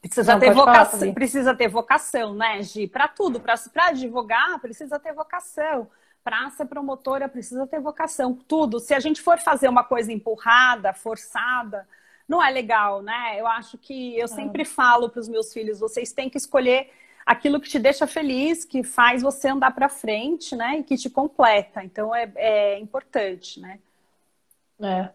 [0.00, 2.86] precisa não, ter vocação, falar, precisa ter vocação, né, Gi?
[2.86, 3.54] Para tudo, para
[3.88, 5.88] advogar precisa ter vocação.
[6.24, 8.80] Para ser promotora precisa ter vocação, tudo.
[8.80, 11.88] Se a gente for fazer uma coisa empurrada, forçada,
[12.28, 13.36] não é legal, né?
[13.40, 14.28] Eu acho que eu é.
[14.28, 16.90] sempre falo para os meus filhos, vocês têm que escolher
[17.28, 20.78] aquilo que te deixa feliz, que faz você andar para frente, né?
[20.78, 21.84] E que te completa.
[21.84, 23.78] Então é, é importante, né?
[24.80, 25.10] É.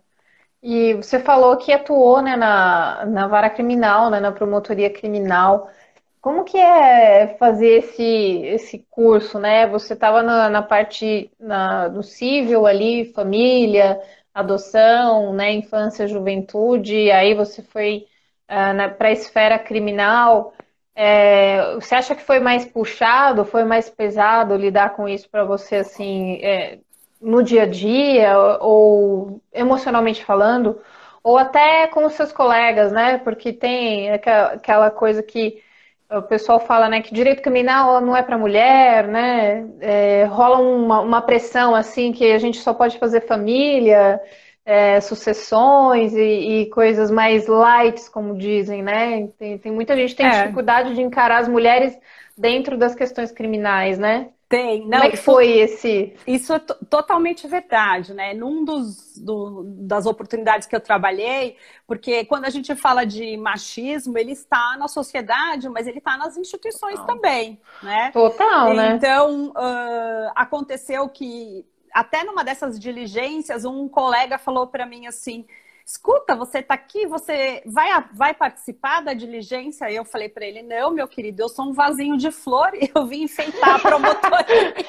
[0.61, 5.71] E você falou que atuou né, na, na vara criminal, né, na promotoria criminal.
[6.21, 9.67] Como que é fazer esse, esse curso, né?
[9.67, 13.99] Você estava na, na, parte na, do civil ali, família,
[14.33, 18.07] adoção, né, infância, juventude, aí você foi
[18.49, 20.53] uh, para a esfera criminal.
[20.95, 25.77] É, você acha que foi mais puxado, foi mais pesado lidar com isso para você,
[25.77, 26.79] assim, é,
[27.21, 30.79] no dia a dia, ou emocionalmente falando,
[31.23, 33.17] ou até com os seus colegas, né?
[33.19, 35.61] Porque tem aquela coisa que
[36.17, 39.65] o pessoal fala né, que direito criminal não é para mulher, né?
[39.79, 44.21] É, rola uma, uma, pressão assim que a gente só pode fazer família,
[44.65, 49.27] é, sucessões e, e, coisas mais light, como dizem, né?
[49.37, 50.43] Tem, tem muita gente tem é.
[50.43, 51.97] dificuldade de encarar as mulheres
[52.37, 54.29] dentro das questões criminais, né?
[54.53, 54.81] Tem.
[54.81, 56.13] Não, Como é que foi esse?
[56.27, 58.35] Isso é totalmente verdade, né?
[58.35, 64.15] Num dos do, das oportunidades que eu trabalhei, porque quando a gente fala de machismo,
[64.15, 67.15] ele está na sociedade, mas ele está nas instituições Total.
[67.15, 68.11] também, né?
[68.11, 68.93] Total, né?
[68.95, 75.45] Então, uh, aconteceu que até numa dessas diligências, um colega falou para mim assim:
[75.85, 79.89] escuta, você está aqui, você vai, vai participar da diligência?
[79.91, 82.89] E eu falei para ele, não, meu querido, eu sou um vasinho de flor e
[82.93, 84.73] eu vim enfeitar a promotoria.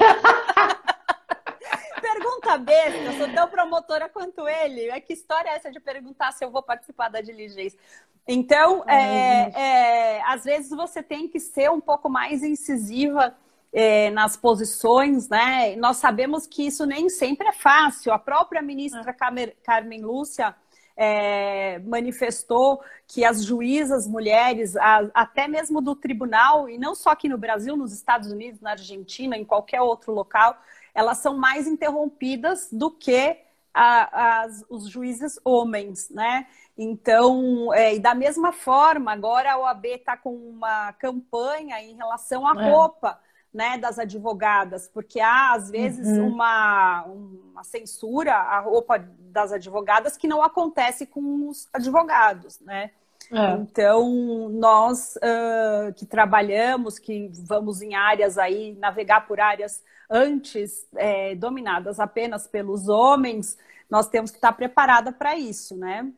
[2.00, 4.90] Pergunta besta, eu sou tão promotora quanto ele.
[4.90, 7.78] É que história é essa de perguntar se eu vou participar da diligência?
[8.26, 13.36] Então, é, é, às vezes você tem que ser um pouco mais incisiva
[13.74, 15.74] é, nas posições, né?
[15.74, 18.12] Nós sabemos que isso nem sempre é fácil.
[18.12, 19.52] A própria ministra é.
[19.64, 20.54] Carmen Lúcia
[20.96, 27.28] é, manifestou que as juízas mulheres, a, até mesmo do tribunal, e não só aqui
[27.28, 30.56] no Brasil, nos Estados Unidos, na Argentina, em qualquer outro local,
[30.94, 33.36] elas são mais interrompidas do que
[33.74, 36.46] a, as, os juízes homens, né?
[36.78, 42.46] Então, é, e da mesma forma, agora a OAB está com uma campanha em relação
[42.46, 42.70] à é.
[42.70, 43.18] roupa
[43.54, 46.26] né, das advogadas, porque há, às vezes, uhum.
[46.26, 48.98] uma, uma censura à roupa
[49.30, 52.90] das advogadas que não acontece com os advogados, né?
[53.32, 53.52] É.
[53.52, 61.34] Então, nós uh, que trabalhamos, que vamos em áreas aí, navegar por áreas antes é,
[61.34, 63.56] dominadas apenas pelos homens,
[63.88, 66.12] nós temos que estar preparada para isso, né?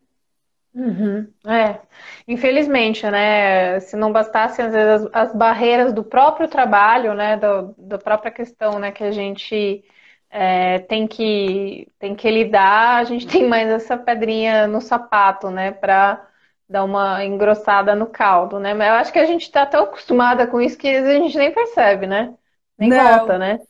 [0.77, 1.27] Uhum.
[1.47, 1.81] É,
[2.29, 3.81] infelizmente, né?
[3.81, 7.39] Se não bastassem às vezes as, as barreiras do próprio trabalho, né?
[7.39, 8.93] Do, da própria questão, né?
[8.93, 9.83] Que a gente
[10.29, 15.73] é, tem que tem que lidar, a gente tem mais essa pedrinha no sapato, né?
[15.73, 16.29] Para
[16.69, 18.75] dar uma engrossada no caldo, né?
[18.75, 21.53] Mas eu acho que a gente está tão acostumada com isso que a gente nem
[21.53, 22.35] percebe, né?
[22.77, 23.19] Nem não.
[23.21, 23.61] nota, né?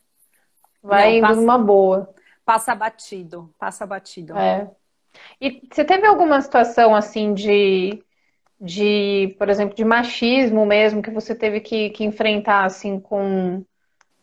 [0.82, 2.14] Vai não, indo passa, numa boa.
[2.44, 4.36] Passa batido, passa batido.
[4.36, 4.68] É.
[5.40, 8.02] E você teve alguma situação assim de,
[8.60, 13.58] de, por exemplo, de machismo mesmo, que você teve que, que enfrentar assim com,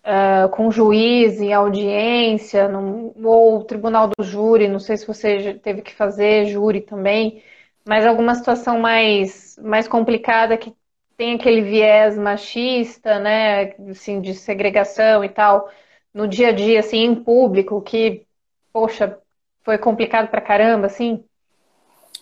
[0.05, 5.81] uh, com juiz em audiência, num, ou tribunal do júri, não sei se você teve
[5.81, 7.43] que fazer júri também,
[7.85, 10.73] mas alguma situação mais, mais complicada que
[11.17, 15.69] tem aquele viés machista, né, assim, de segregação e tal,
[16.13, 18.25] no dia a dia, assim, em público, que,
[18.71, 19.19] poxa,
[19.63, 21.23] foi complicado pra caramba, assim?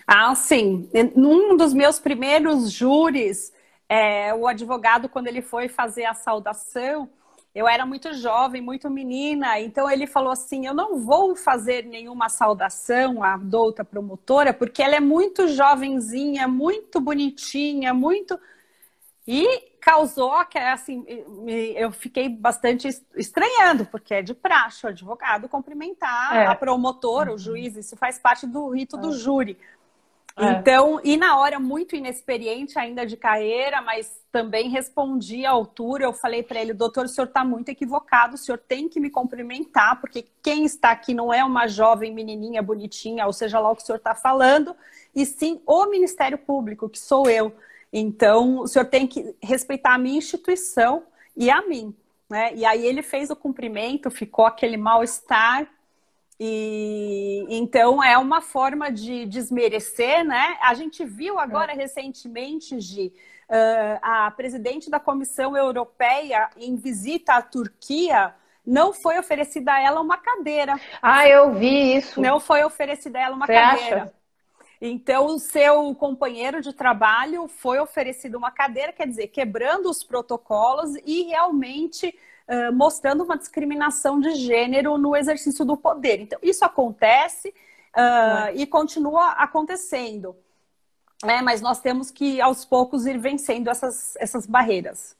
[0.08, 0.90] Ah, sim.
[1.16, 3.52] Num dos meus primeiros júris,
[3.88, 7.10] é, o advogado, quando ele foi fazer a saudação,
[7.54, 12.30] eu era muito jovem, muito menina, então ele falou assim: Eu não vou fazer nenhuma
[12.30, 18.40] saudação à douta promotora, porque ela é muito jovenzinha, muito bonitinha, muito.
[19.28, 21.04] E causou que assim,
[21.76, 26.46] eu fiquei bastante estranhando, porque é de praxe o advogado cumprimentar é.
[26.46, 29.00] a promotora, o juiz, isso faz parte do rito é.
[29.00, 29.58] do júri.
[30.38, 30.52] É.
[30.52, 36.06] Então, e na hora, muito inexperiente ainda de carreira, mas também respondi à altura.
[36.06, 39.10] Eu falei para ele, doutor, o senhor está muito equivocado, o senhor tem que me
[39.10, 43.76] cumprimentar, porque quem está aqui não é uma jovem menininha bonitinha, ou seja lá o
[43.76, 44.76] que o senhor está falando,
[45.14, 47.54] e sim o Ministério Público, que sou eu.
[47.92, 51.04] Então, o senhor tem que respeitar a minha instituição
[51.36, 51.96] e a mim.
[52.30, 52.54] Né?
[52.56, 55.68] E aí ele fez o cumprimento, ficou aquele mal-estar.
[56.40, 60.58] E então é uma forma de desmerecer, né?
[60.62, 61.76] A gente viu agora é.
[61.76, 63.14] recentemente, Gi,
[64.02, 68.34] a presidente da Comissão Europeia em visita à Turquia
[68.66, 70.80] não foi oferecida a ela uma cadeira.
[71.02, 72.22] Ah, eu vi isso.
[72.22, 74.04] Não foi oferecida a ela uma Você cadeira.
[74.04, 74.14] Acha?
[74.82, 80.96] Então, o seu companheiro de trabalho foi oferecido uma cadeira, quer dizer, quebrando os protocolos
[81.06, 82.18] e realmente
[82.48, 86.20] uh, mostrando uma discriminação de gênero no exercício do poder.
[86.22, 90.36] Então, isso acontece uh, e continua acontecendo.
[91.24, 91.44] Né?
[91.44, 95.16] Mas nós temos que, aos poucos, ir vencendo essas, essas barreiras.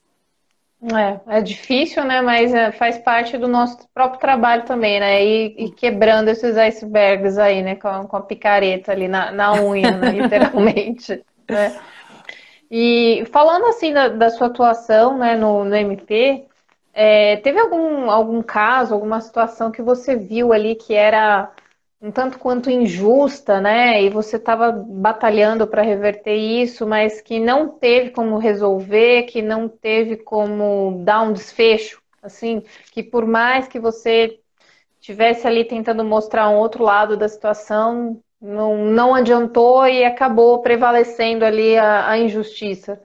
[0.84, 2.22] É, é difícil, né?
[2.22, 5.24] Mas é, faz parte do nosso próprio trabalho também, né?
[5.24, 7.76] E, e quebrando esses icebergs aí, né?
[7.76, 10.10] Com, com a picareta ali na, na unha, né?
[10.20, 11.24] literalmente.
[11.48, 11.80] né?
[12.70, 16.48] E falando assim da, da, sua atuação né, no, no MP,
[16.94, 21.52] é, teve algum, algum caso, alguma situação que você viu ali que era
[22.02, 24.02] um tanto quanto injusta, né?
[24.02, 29.70] E você estava batalhando para reverter isso, mas que não teve como resolver, que não
[29.70, 34.40] teve como dar um desfecho, assim, que por mais que você
[35.00, 41.46] tivesse ali tentando mostrar um outro lado da situação, não, não adiantou e acabou prevalecendo
[41.46, 43.00] ali a, a injustiça.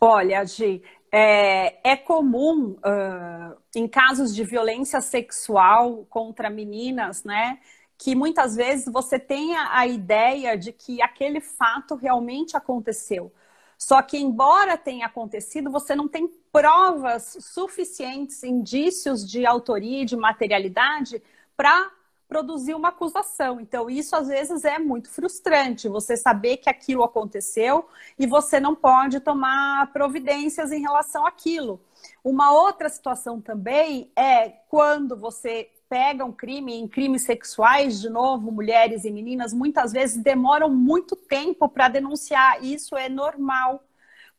[0.00, 7.58] Olha, Gi, é, é comum uh, em casos de violência sexual contra meninas, né?
[7.98, 13.30] Que muitas vezes você tenha a ideia de que aquele fato realmente aconteceu.
[13.76, 20.16] Só que, embora tenha acontecido, você não tem provas suficientes, indícios de autoria e de
[20.16, 21.22] materialidade
[21.56, 21.90] para
[22.32, 23.60] produzir uma acusação.
[23.60, 27.86] Então, isso às vezes é muito frustrante, você saber que aquilo aconteceu
[28.18, 31.78] e você não pode tomar providências em relação àquilo.
[32.24, 38.50] Uma outra situação também é quando você pega um crime, em crimes sexuais, de novo,
[38.50, 42.64] mulheres e meninas, muitas vezes demoram muito tempo para denunciar.
[42.64, 43.84] Isso é normal.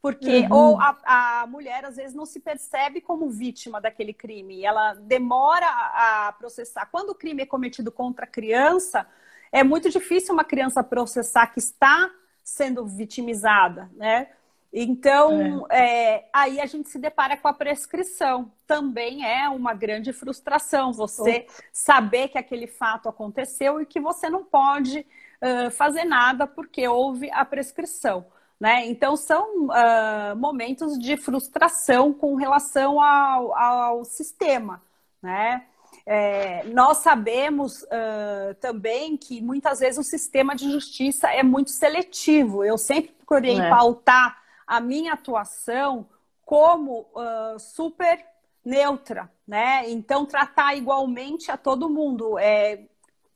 [0.03, 0.53] Porque uhum.
[0.53, 5.65] ou a, a, mulher às vezes não se percebe como vítima daquele crime, ela demora
[5.65, 6.87] a processar.
[6.87, 9.07] Quando o crime é cometido contra a criança,
[9.49, 12.11] é muito difícil uma criança processar que está
[12.43, 14.27] sendo vitimizada, né?
[14.73, 16.15] Então, é.
[16.15, 18.51] É, aí a gente se depara com a prescrição.
[18.67, 24.43] Também é uma grande frustração você saber que aquele fato aconteceu e que você não
[24.43, 25.07] pode
[25.41, 28.25] uh, fazer nada porque houve a prescrição.
[28.59, 28.87] Né?
[28.87, 34.81] Então, são uh, momentos de frustração com relação ao, ao sistema.
[35.21, 35.63] Né?
[36.05, 42.63] É, nós sabemos uh, também que muitas vezes o sistema de justiça é muito seletivo.
[42.63, 43.69] Eu sempre procurei é.
[43.69, 46.07] pautar a minha atuação
[46.45, 48.25] como uh, super
[48.63, 49.89] neutra, né?
[49.89, 52.85] Então, tratar igualmente a todo mundo, é,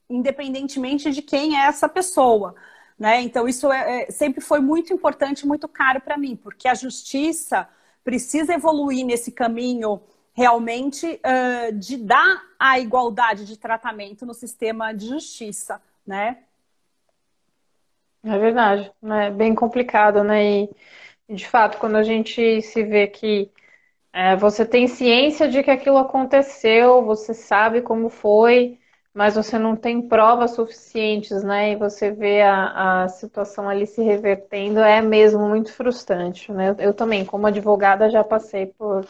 [0.09, 2.55] independentemente de quem é essa pessoa.
[2.97, 3.21] Né?
[3.21, 7.69] Então, isso é, é, sempre foi muito importante, muito caro para mim, porque a justiça
[8.03, 10.01] precisa evoluir nesse caminho
[10.33, 16.37] realmente uh, de dar a igualdade de tratamento no sistema de justiça, né?
[18.23, 20.43] É verdade, é bem complicado, né?
[20.63, 20.69] E,
[21.29, 23.51] de fato, quando a gente se vê que
[24.11, 28.79] é, você tem ciência de que aquilo aconteceu, você sabe como foi,
[29.17, 31.71] mas você não tem provas suficientes, né?
[31.71, 36.69] E você vê a, a situação ali se revertendo, é mesmo muito frustrante, né?
[36.69, 39.03] Eu, eu também, como advogada, já passei por,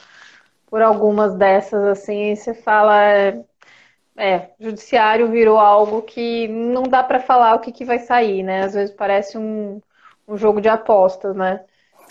[0.67, 3.43] por algumas dessas, assim, e você fala, é,
[4.15, 8.63] é, judiciário virou algo que não dá para falar o que, que vai sair, né?
[8.63, 9.81] Às vezes parece um,
[10.25, 11.65] um jogo de apostas, né?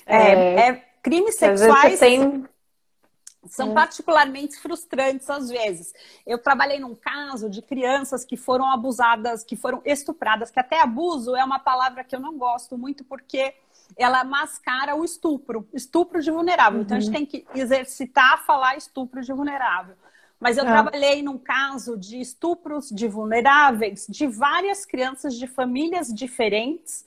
[0.04, 1.98] É, é, é crimes sexuais.
[1.98, 2.44] Tem
[3.48, 5.92] são particularmente frustrantes às vezes.
[6.26, 11.34] Eu trabalhei num caso de crianças que foram abusadas, que foram estupradas, que até abuso
[11.36, 13.54] é uma palavra que eu não gosto muito porque
[13.96, 16.78] ela mascara o estupro, estupro de vulnerável.
[16.78, 16.84] Uhum.
[16.84, 17.26] Então a gente uhum.
[17.26, 19.96] tem que exercitar a falar estupro de vulnerável.
[20.38, 20.66] Mas eu é.
[20.66, 27.06] trabalhei num caso de estupros de vulneráveis de várias crianças de famílias diferentes,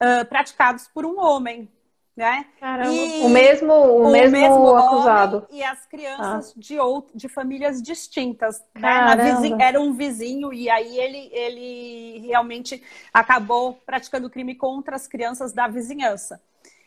[0.00, 1.68] uh, praticados por um homem
[2.16, 2.44] né?
[2.58, 2.92] Caramba.
[2.92, 5.46] E o mesmo, o, o mesmo, mesmo acusado.
[5.50, 6.60] E as crianças ah.
[6.60, 8.62] de, outro, de famílias distintas.
[8.74, 9.16] Né?
[9.16, 12.82] Vizinha, era um vizinho, e aí ele, ele realmente
[13.12, 16.40] acabou praticando crime contra as crianças da vizinhança.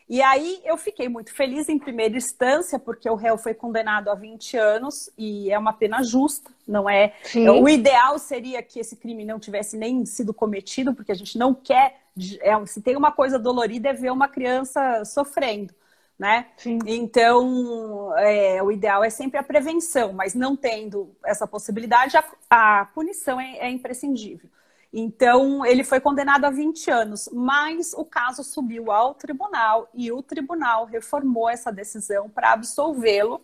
[0.09, 4.15] E aí eu fiquei muito feliz em primeira instância, porque o réu foi condenado a
[4.15, 7.13] 20 anos e é uma pena justa, não é?
[7.23, 7.47] Sim.
[7.49, 11.53] O ideal seria que esse crime não tivesse nem sido cometido, porque a gente não
[11.53, 12.02] quer
[12.41, 15.73] É, se tem uma coisa dolorida é ver uma criança sofrendo.
[16.17, 16.45] Né?
[16.57, 16.77] Sim.
[16.85, 22.85] Então, é, o ideal é sempre a prevenção, mas não tendo essa possibilidade, a, a
[22.85, 24.47] punição é, é imprescindível.
[24.93, 30.21] Então, ele foi condenado a 20 anos, mas o caso subiu ao tribunal e o
[30.21, 33.41] tribunal reformou essa decisão para absolvê-lo,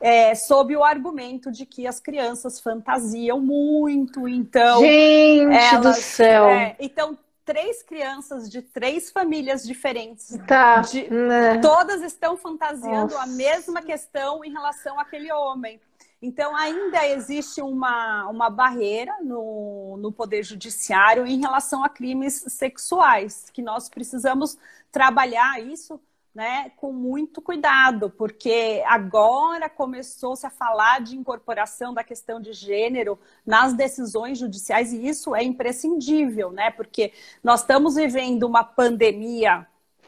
[0.00, 4.80] é, sob o argumento de que as crianças fantasiam muito, então.
[4.80, 6.46] Gente elas, do céu!
[6.46, 10.38] É, então, três crianças de três famílias diferentes.
[10.46, 10.80] Tá.
[10.80, 11.58] De, né?
[11.58, 13.22] Todas estão fantasiando Nossa.
[13.22, 15.80] a mesma questão em relação àquele homem.
[16.20, 23.50] Então, ainda existe uma, uma barreira no, no Poder Judiciário em relação a crimes sexuais,
[23.52, 24.56] que nós precisamos
[24.92, 26.00] trabalhar isso
[26.34, 33.18] né, com muito cuidado, porque agora começou-se a falar de incorporação da questão de gênero
[33.44, 36.70] nas decisões judiciais, e isso é imprescindível, né?
[36.70, 37.12] Porque
[37.44, 39.66] nós estamos vivendo uma pandemia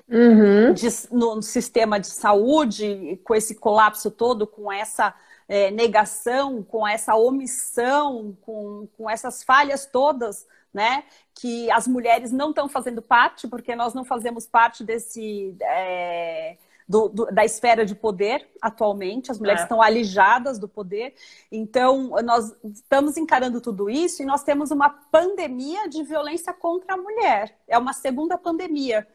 [0.08, 0.72] uhum.
[0.72, 5.14] de, no, no sistema de saúde, com esse colapso todo, com essa
[5.46, 11.04] é, negação, com essa omissão, com, com essas falhas todas, né?
[11.34, 15.56] Que as mulheres não estão fazendo parte, porque nós não fazemos parte desse.
[15.62, 16.56] É,
[16.86, 19.64] do, do, da esfera de poder atualmente, as mulheres é.
[19.64, 21.14] estão alijadas do poder.
[21.50, 26.98] Então, nós estamos encarando tudo isso e nós temos uma pandemia de violência contra a
[26.98, 27.56] mulher.
[27.66, 29.06] É uma segunda pandemia.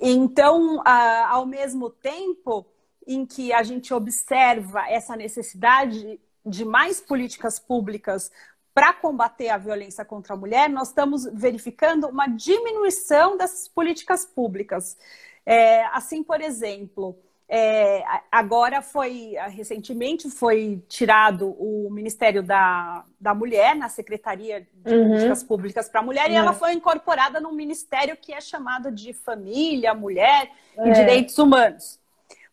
[0.00, 2.66] E, então, a, ao mesmo tempo,
[3.06, 8.32] em que a gente observa essa necessidade de mais políticas públicas
[8.74, 14.96] para combater a violência contra a mulher, nós estamos verificando uma diminuição dessas políticas públicas.
[15.44, 17.18] É, assim, por exemplo,
[17.54, 25.08] é, agora foi, recentemente foi tirado o Ministério da, da Mulher na Secretaria de uhum.
[25.08, 26.32] Políticas Públicas para a Mulher uhum.
[26.32, 30.92] e ela foi incorporada num ministério que é chamado de Família, Mulher e é.
[30.92, 32.00] Direitos Humanos.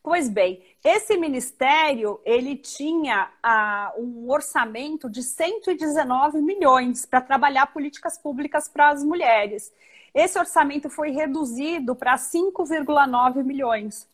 [0.03, 8.17] Pois bem, esse ministério ele tinha ah, um orçamento de 119 milhões para trabalhar políticas
[8.17, 9.73] públicas para as mulheres.
[10.13, 14.07] Esse orçamento foi reduzido para 5,9 milhões.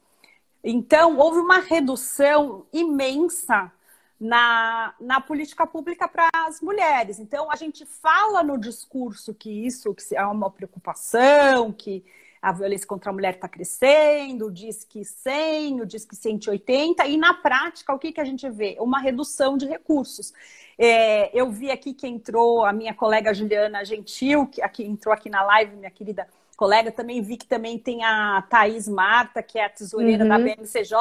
[0.63, 3.71] Então, houve uma redução imensa
[4.19, 7.19] na, na política pública para as mulheres.
[7.19, 12.03] Então, a gente fala no discurso que isso que é uma preocupação, que
[12.45, 17.33] a violência contra a mulher está crescendo, diz que 100, diz que 180, e na
[17.33, 18.77] prática, o que, que a gente vê?
[18.79, 20.31] Uma redução de recursos.
[20.77, 25.27] É, eu vi aqui que entrou a minha colega Juliana Gentil, que aqui, entrou aqui
[25.27, 29.65] na live, minha querida colega, também vi que também tem a Thaís Marta, que é
[29.65, 30.29] a tesoureira uhum.
[30.29, 30.93] da BMCJ,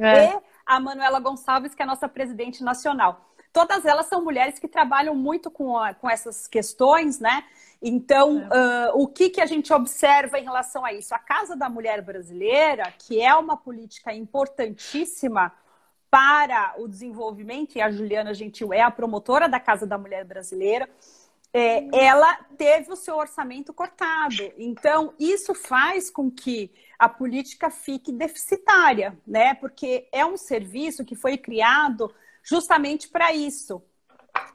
[0.00, 0.30] é.
[0.30, 3.28] e a Manuela Gonçalves, que é a nossa presidente nacional.
[3.56, 7.42] Todas elas são mulheres que trabalham muito com, a, com essas questões, né?
[7.80, 8.90] Então, é.
[8.90, 11.14] uh, o que, que a gente observa em relação a isso?
[11.14, 15.50] A Casa da Mulher Brasileira, que é uma política importantíssima
[16.10, 20.86] para o desenvolvimento, e a Juliana Gentil é a promotora da Casa da Mulher Brasileira,
[21.50, 24.52] é, ela teve o seu orçamento cortado.
[24.58, 29.54] Então, isso faz com que a política fique deficitária, né?
[29.54, 32.12] Porque é um serviço que foi criado
[32.48, 33.82] justamente para isso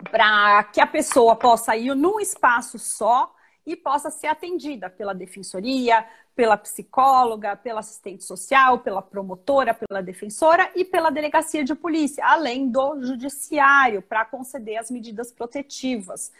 [0.09, 3.33] para que a pessoa possa ir num espaço só
[3.65, 10.69] e possa ser atendida pela defensoria, pela psicóloga, pela assistente social, pela promotora, pela defensora
[10.75, 16.31] e pela delegacia de polícia, além do judiciário, para conceder as medidas protetivas.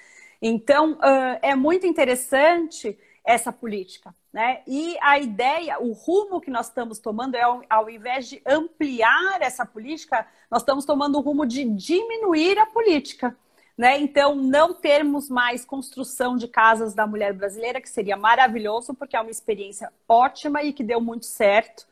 [0.42, 0.98] Então,
[1.42, 4.14] é muito interessante essa política.
[4.32, 4.62] Né?
[4.66, 9.42] E a ideia, o rumo que nós estamos tomando é, ao, ao invés de ampliar
[9.42, 13.36] essa política, nós estamos tomando o rumo de diminuir a política.
[13.78, 14.00] Né?
[14.00, 19.22] Então, não termos mais construção de casas da mulher brasileira, que seria maravilhoso, porque é
[19.22, 21.88] uma experiência ótima e que deu muito certo,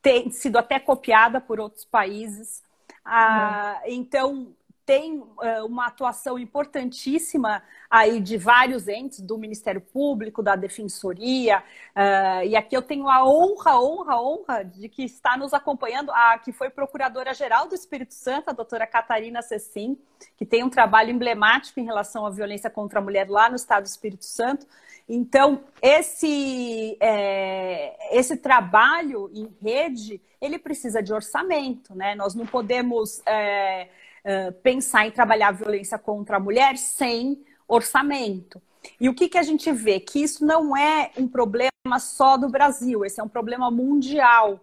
[0.00, 2.62] tem sido até copiada por outros países.
[3.04, 4.54] Ah, então,
[4.86, 11.62] tem uh, uma atuação importantíssima aí de vários entes, do Ministério Público, da Defensoria,
[11.96, 16.38] uh, e aqui eu tenho a honra, honra, honra de que está nos acompanhando a
[16.38, 19.98] que foi Procuradora-Geral do Espírito Santo, a doutora Catarina Cecim,
[20.36, 23.84] que tem um trabalho emblemático em relação à violência contra a mulher lá no estado
[23.84, 24.66] do Espírito Santo.
[25.08, 32.14] Então, esse, é, esse trabalho em rede, ele precisa de orçamento, né?
[32.14, 33.22] Nós não podemos...
[33.26, 33.88] É,
[34.62, 38.60] pensar em trabalhar a violência contra a mulher sem orçamento.
[39.00, 40.00] E o que, que a gente vê?
[40.00, 44.60] Que isso não é um problema só do Brasil, esse é um problema mundial.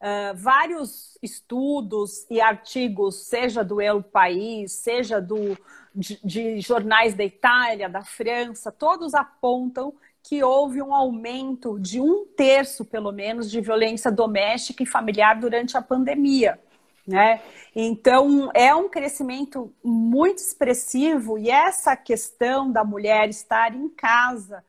[0.00, 5.56] Uh, vários estudos e artigos, seja do El País, seja do,
[5.94, 12.26] de, de jornais da Itália, da França, todos apontam que houve um aumento de um
[12.26, 16.58] terço, pelo menos, de violência doméstica e familiar durante a pandemia.
[17.06, 17.42] Né?
[17.76, 24.64] Então, é um crescimento muito expressivo e essa questão da mulher estar em casa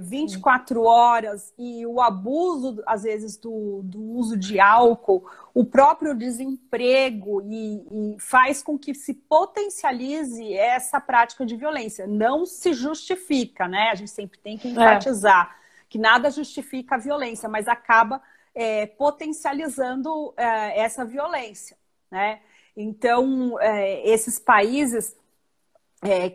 [0.00, 6.12] 24 é, horas e o abuso, às vezes, do, do uso de álcool, o próprio
[6.12, 12.04] desemprego e, e, faz com que se potencialize essa prática de violência.
[12.04, 13.90] Não se justifica, né?
[13.92, 14.70] A gente sempre tem que é.
[14.72, 15.84] enfatizar é.
[15.88, 18.20] que nada justifica a violência, mas acaba
[18.60, 21.76] é, potencializando é, essa violência,
[22.10, 22.40] né?
[22.76, 25.16] Então, é, esses países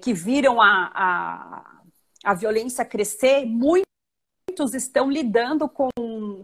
[0.04, 1.76] que viram a, a
[2.26, 5.90] a violência crescer, muitos estão lidando com,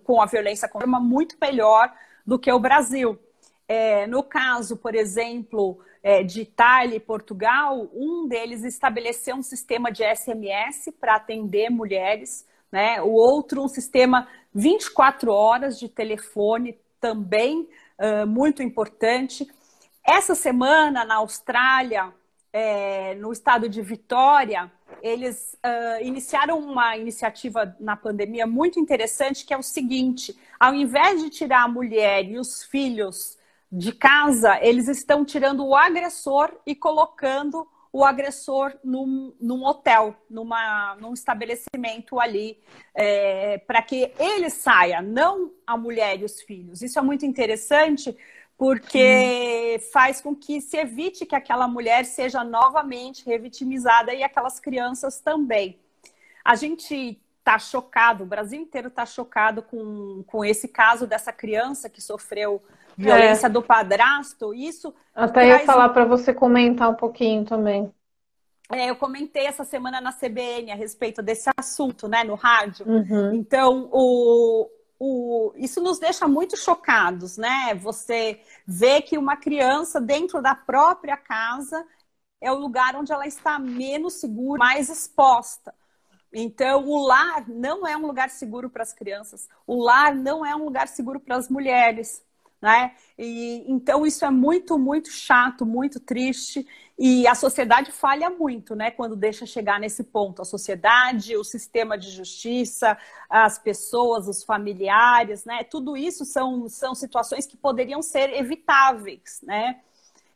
[0.03, 1.91] com a violência de forma muito melhor
[2.25, 3.19] do que o Brasil.
[3.67, 9.91] É, no caso, por exemplo, é, de Itália e Portugal, um deles estabeleceu um sistema
[9.91, 13.01] de SMS para atender mulheres, né?
[13.01, 17.67] o outro um sistema 24 horas de telefone, também
[17.99, 19.47] uh, muito importante.
[20.03, 22.13] Essa semana, na Austrália,
[22.53, 24.71] é, no estado de Vitória,
[25.01, 31.21] eles uh, iniciaram uma iniciativa na pandemia muito interessante, que é o seguinte: ao invés
[31.21, 33.37] de tirar a mulher e os filhos
[33.71, 40.95] de casa, eles estão tirando o agressor e colocando o agressor num, num hotel, numa,
[40.95, 42.57] num estabelecimento ali,
[42.95, 46.81] é, para que ele saia, não a mulher e os filhos.
[46.81, 48.15] Isso é muito interessante
[48.57, 49.91] porque Sim.
[49.91, 55.79] faz com que se evite que aquela mulher seja novamente revitimizada e aquelas crianças também.
[56.45, 61.89] A gente está chocado, o Brasil inteiro está chocado com, com esse caso dessa criança
[61.89, 62.61] que sofreu
[62.97, 63.49] violência é.
[63.49, 64.53] do padrasto.
[64.53, 65.93] Isso até ia falar um...
[65.93, 67.91] para você comentar um pouquinho também.
[68.71, 72.87] É, eu comentei essa semana na CBN a respeito desse assunto, né, no rádio.
[72.87, 73.33] Uhum.
[73.33, 77.75] Então, o, o, isso nos deixa muito chocados, né?
[77.75, 81.85] Você vê que uma criança dentro da própria casa
[82.39, 85.73] é o lugar onde ela está menos segura, mais exposta.
[86.33, 90.55] Então, o lar não é um lugar seguro para as crianças, o lar não é
[90.55, 92.23] um lugar seguro para as mulheres
[92.61, 92.93] né?
[93.17, 96.67] E, então isso é muito, muito chato, muito triste
[97.03, 98.91] e a sociedade falha muito, né?
[98.91, 102.95] Quando deixa chegar nesse ponto, a sociedade, o sistema de justiça,
[103.27, 105.63] as pessoas, os familiares, né?
[105.63, 109.79] Tudo isso são, são situações que poderiam ser evitáveis, né?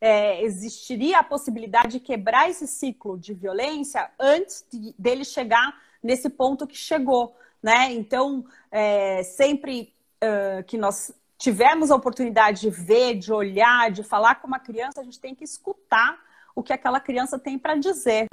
[0.01, 6.30] É, existiria a possibilidade de quebrar esse ciclo de violência antes de, dele chegar nesse
[6.30, 7.93] ponto que chegou, né?
[7.93, 11.13] Então, é, sempre uh, que nós
[11.45, 15.35] tivermos a oportunidade de ver, de olhar, de falar com uma criança, a gente tem
[15.35, 16.19] que escutar
[16.55, 18.27] o que aquela criança tem para dizer.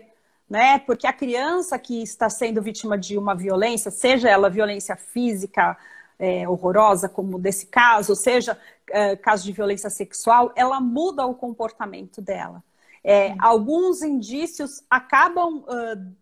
[0.49, 0.79] Né?
[0.79, 5.77] Porque a criança que está sendo vítima de uma violência, seja ela violência física
[6.19, 8.59] é, horrorosa, como desse caso, seja
[8.89, 12.65] é, caso de violência sexual, ela muda o comportamento dela.
[13.05, 16.15] É, alguns indícios acabam uh,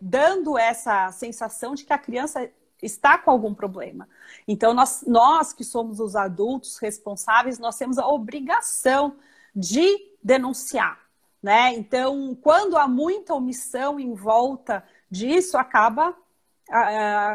[0.00, 2.50] dando essa sensação de que a criança
[2.84, 4.08] está com algum problema.
[4.46, 9.16] Então, nós, nós que somos os adultos responsáveis, nós temos a obrigação
[9.54, 10.98] de denunciar.
[11.42, 11.74] Né?
[11.74, 16.16] Então, quando há muita omissão em volta disso, acaba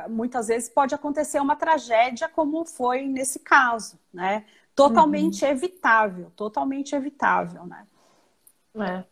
[0.09, 4.45] muitas vezes pode acontecer uma tragédia como foi nesse caso, né?
[4.75, 5.51] Totalmente uhum.
[5.51, 7.85] evitável, totalmente evitável, né?
[8.75, 9.03] É.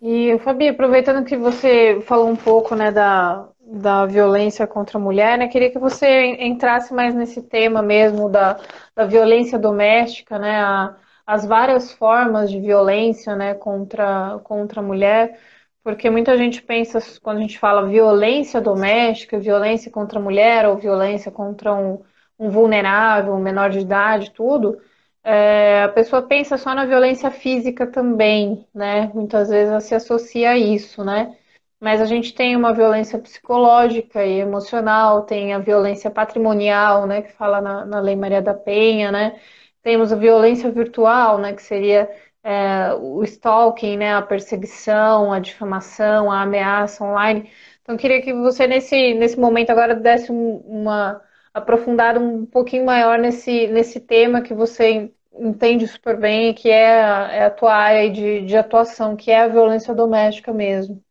[0.00, 5.36] E, Fabi, aproveitando que você falou um pouco, né, da, da violência contra a mulher,
[5.38, 5.48] né?
[5.48, 8.58] Queria que você entrasse mais nesse tema mesmo da,
[8.94, 10.60] da violência doméstica, né?
[10.60, 10.96] A,
[11.26, 15.38] as várias formas de violência, né, contra, contra a mulher,
[15.82, 20.76] porque muita gente pensa, quando a gente fala violência doméstica, violência contra a mulher ou
[20.76, 22.02] violência contra um,
[22.38, 24.80] um vulnerável, um menor de idade, tudo,
[25.24, 29.10] é, a pessoa pensa só na violência física também, né?
[29.14, 31.36] Muitas vezes ela se associa a isso, né?
[31.80, 37.32] Mas a gente tem uma violência psicológica e emocional, tem a violência patrimonial, né, que
[37.32, 39.38] fala na, na Lei Maria da Penha, né,
[39.82, 42.10] temos a violência virtual, né, que seria
[42.42, 47.50] é, o stalking, né, a perseguição, a difamação, a ameaça online.
[47.82, 51.20] Então, queria que você, nesse, nesse momento agora, desse uma
[51.54, 57.32] aprofundada um pouquinho maior nesse, nesse tema que você entende super bem, que é a,
[57.32, 61.02] é a tua área de, de atuação, que é a violência doméstica mesmo.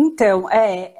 [0.00, 0.94] Então, é,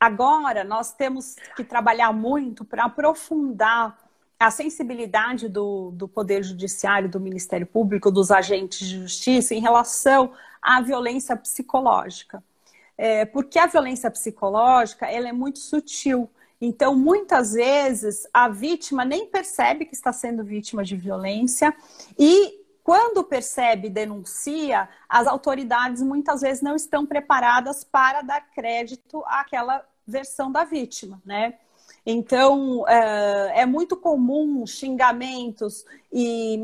[0.00, 3.96] agora nós temos que trabalhar muito para aprofundar
[4.36, 10.32] a sensibilidade do, do Poder Judiciário, do Ministério Público, dos agentes de justiça em relação
[10.60, 12.42] à violência psicológica.
[12.98, 16.28] É, porque a violência psicológica ela é muito sutil.
[16.60, 21.72] Então, muitas vezes, a vítima nem percebe que está sendo vítima de violência
[22.18, 29.24] e quando percebe e denuncia, as autoridades muitas vezes não estão preparadas para dar crédito
[29.26, 31.54] àquela versão da vítima, né?
[32.06, 36.56] Então, é, é muito comum xingamentos e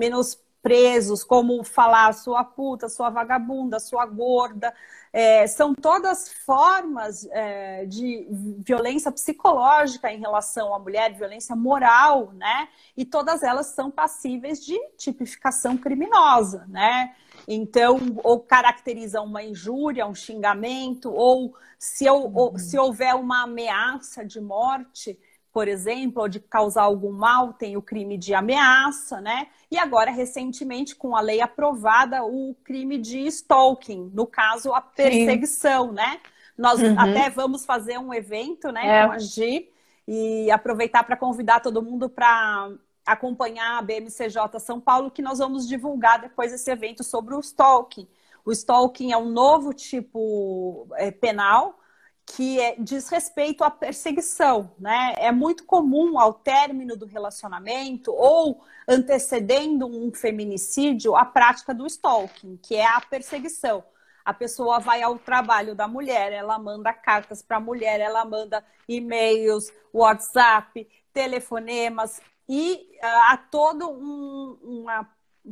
[0.63, 4.73] menosprezos, como falar sua puta, sua vagabunda, sua gorda,
[5.13, 8.27] é, são todas formas é, de
[8.65, 12.69] violência psicológica em relação à mulher, violência moral, né?
[12.97, 17.15] E todas elas são passíveis de tipificação criminosa, né?
[17.47, 24.25] Então, ou caracteriza uma injúria, um xingamento, ou se, eu, ou, se houver uma ameaça
[24.25, 25.19] de morte,
[25.53, 29.49] por exemplo, ou de causar algum mal, tem o crime de ameaça, né?
[29.71, 35.89] E agora, recentemente, com a lei aprovada, o crime de stalking, no caso, a perseguição,
[35.89, 35.95] Sim.
[35.95, 36.21] né?
[36.57, 36.99] Nós uhum.
[36.99, 39.07] até vamos fazer um evento, né, é.
[39.07, 39.69] com a Gi,
[40.07, 42.71] e aproveitar para convidar todo mundo para
[43.05, 48.09] acompanhar a BMCJ São Paulo, que nós vamos divulgar depois esse evento sobre o stalking.
[48.45, 51.79] O stalking é um novo tipo é, penal
[52.25, 55.15] que é, diz respeito à perseguição, né?
[55.19, 62.57] É muito comum ao término do relacionamento ou antecedendo um feminicídio a prática do stalking,
[62.57, 63.85] que é a perseguição.
[64.25, 68.65] A pessoa vai ao trabalho da mulher, ela manda cartas para a mulher, ela manda
[68.89, 75.09] e-mails, WhatsApp, telefonemas e uh, há todo um, uma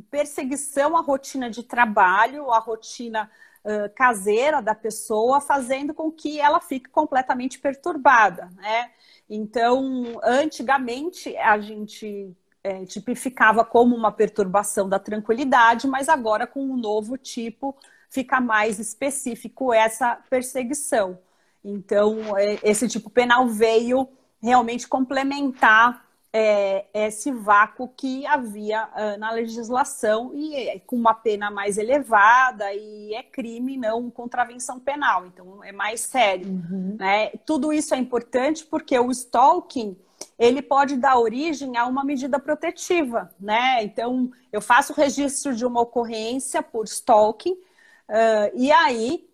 [0.09, 3.29] perseguição à rotina de trabalho, à rotina
[3.95, 8.89] caseira da pessoa, fazendo com que ela fique completamente perturbada, né?
[9.29, 16.77] Então, antigamente a gente é, tipificava como uma perturbação da tranquilidade, mas agora com um
[16.77, 17.75] novo tipo
[18.09, 21.17] fica mais específico essa perseguição.
[21.63, 24.07] Então, é, esse tipo penal veio
[24.41, 31.51] realmente complementar é, esse vácuo que havia uh, na legislação e é, com uma pena
[31.51, 36.47] mais elevada e é crime, não contravenção penal, então é mais sério.
[36.47, 36.95] Uhum.
[36.97, 37.31] Né?
[37.45, 39.97] Tudo isso é importante porque o stalking
[40.37, 43.83] ele pode dar origem a uma medida protetiva, né?
[43.83, 49.27] Então eu faço o registro de uma ocorrência por stalking uh, e aí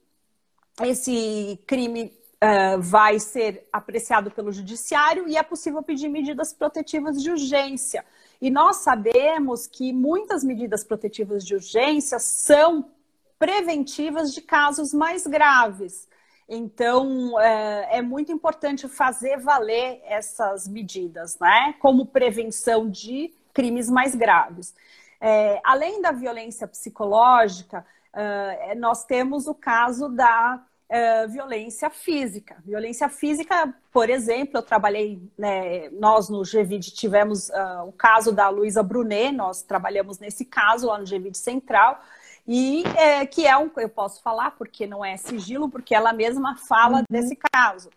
[0.84, 7.32] esse crime uh, vai ser apreciado pelo judiciário e é possível pedir medidas protetivas de
[7.32, 8.06] urgência.
[8.42, 12.92] E nós sabemos que muitas medidas protetivas de urgência são
[13.40, 16.08] preventivas de casos mais graves.
[16.50, 21.76] Então, é, é, muito importante fazer valer essas medidas, né?
[21.80, 24.74] Como prevenção de crimes mais graves.
[25.20, 32.58] É, além da violência psicológica, é, nós temos o caso da uh, violência física.
[32.66, 38.50] Violência física, por exemplo, eu trabalhei, né, nós no GVID tivemos uh, o caso da
[38.50, 42.00] Luísa Brunet, nós trabalhamos nesse caso lá no GVID Central,
[42.48, 46.56] e é, que é um, eu posso falar porque não é sigilo, porque ela mesma
[46.56, 47.04] fala uhum.
[47.10, 47.90] desse caso.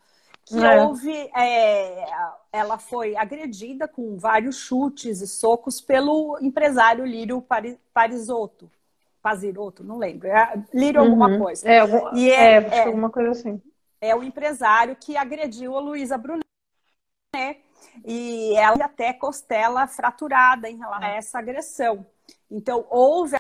[0.45, 0.83] Que é.
[0.83, 2.05] houve, é,
[2.53, 7.45] ela foi agredida com vários chutes e socos pelo empresário Lírio
[7.95, 8.69] Parisotto.
[9.23, 10.29] Paziroto, não lembro.
[10.29, 11.07] É Lírio uhum.
[11.07, 11.69] alguma coisa.
[11.69, 13.63] É, algum, e é, é, é, alguma coisa assim.
[14.01, 16.45] É o empresário que agrediu a Luísa Brunet,
[17.35, 17.57] né?
[18.05, 22.07] E ela até costela fraturada em relação a essa agressão.
[22.51, 23.37] Então, houve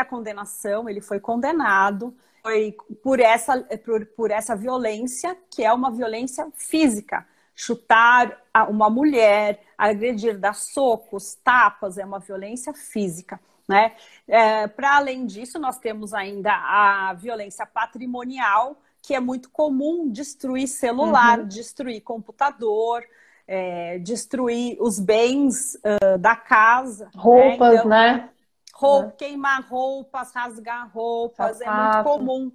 [0.00, 2.14] a condenação, ele foi condenado
[2.48, 7.26] foi por essa, por, por essa violência, que é uma violência física.
[7.54, 13.40] Chutar uma mulher, agredir, dar socos, tapas, é uma violência física.
[13.68, 13.94] Né?
[14.26, 20.66] É, Para além disso, nós temos ainda a violência patrimonial, que é muito comum destruir
[20.66, 21.46] celular, uhum.
[21.46, 23.04] destruir computador,
[23.46, 27.06] é, destruir os bens uh, da casa.
[27.06, 27.10] Né?
[27.14, 27.76] Roupas, né?
[27.76, 28.30] Então, né?
[28.74, 31.70] Roupa, queimar roupas, rasgar roupas, Sapato.
[31.70, 32.52] é muito comum.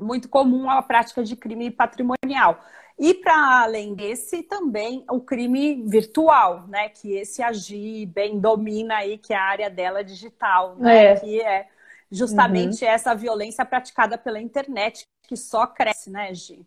[0.00, 2.60] Muito comum a prática de crime patrimonial.
[2.98, 6.88] E para além desse, também o crime virtual, né?
[6.88, 11.12] Que esse agir bem domina aí, que é a área dela digital, né?
[11.12, 11.16] É.
[11.16, 11.66] Que é
[12.10, 12.90] justamente uhum.
[12.90, 16.64] essa violência praticada pela internet, que só cresce, né, Gi?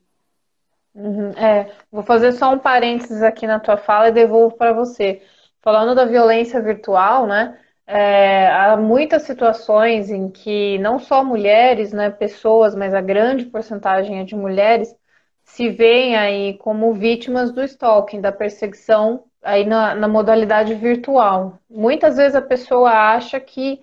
[0.94, 1.30] Uhum.
[1.32, 5.22] É, vou fazer só um parênteses aqui na tua fala e devolvo para você.
[5.62, 7.58] Falando da violência virtual, né?
[7.86, 14.20] É, há muitas situações em que não só mulheres, né, pessoas, mas a grande porcentagem
[14.20, 14.94] é de mulheres,
[15.48, 21.58] se veem aí como vítimas do stalking, da perseguição aí na, na modalidade virtual.
[21.70, 23.80] Muitas vezes a pessoa acha que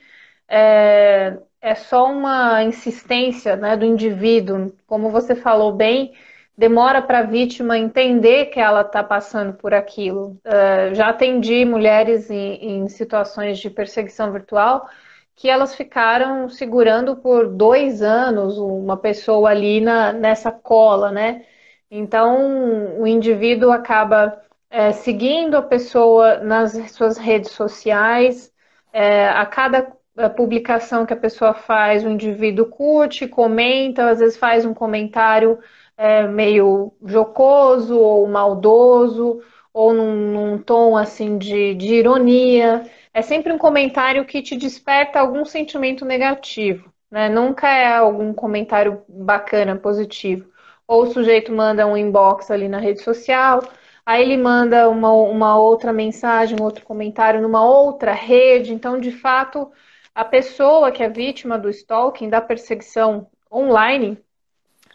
[0.47, 6.13] é, é só uma insistência né, do indivíduo, como você falou bem,
[6.57, 10.39] demora para a vítima entender que ela está passando por aquilo.
[10.45, 14.87] Uh, já atendi mulheres em, em, situações de perseguição virtual
[15.35, 21.43] que elas ficaram segurando por dois anos uma pessoa ali na, nessa cola, né?
[21.91, 28.53] Então o indivíduo acaba é, seguindo a pessoa nas suas redes sociais,
[28.93, 29.93] é, a cada
[30.37, 35.59] publicação que a pessoa faz, o indivíduo curte, comenta, às vezes faz um comentário
[35.97, 42.89] é, meio jocoso ou maldoso, ou num, num tom assim de, de ironia.
[43.13, 47.29] É sempre um comentário que te desperta algum sentimento negativo, né?
[47.29, 50.49] Nunca é algum comentário bacana, positivo.
[50.87, 53.63] Ou o sujeito manda um inbox ali na rede social,
[54.05, 58.73] aí ele manda uma, uma outra mensagem, um outro comentário numa outra rede.
[58.73, 59.71] Então, de fato,
[60.15, 64.19] a pessoa que é vítima do stalking, da perseguição online,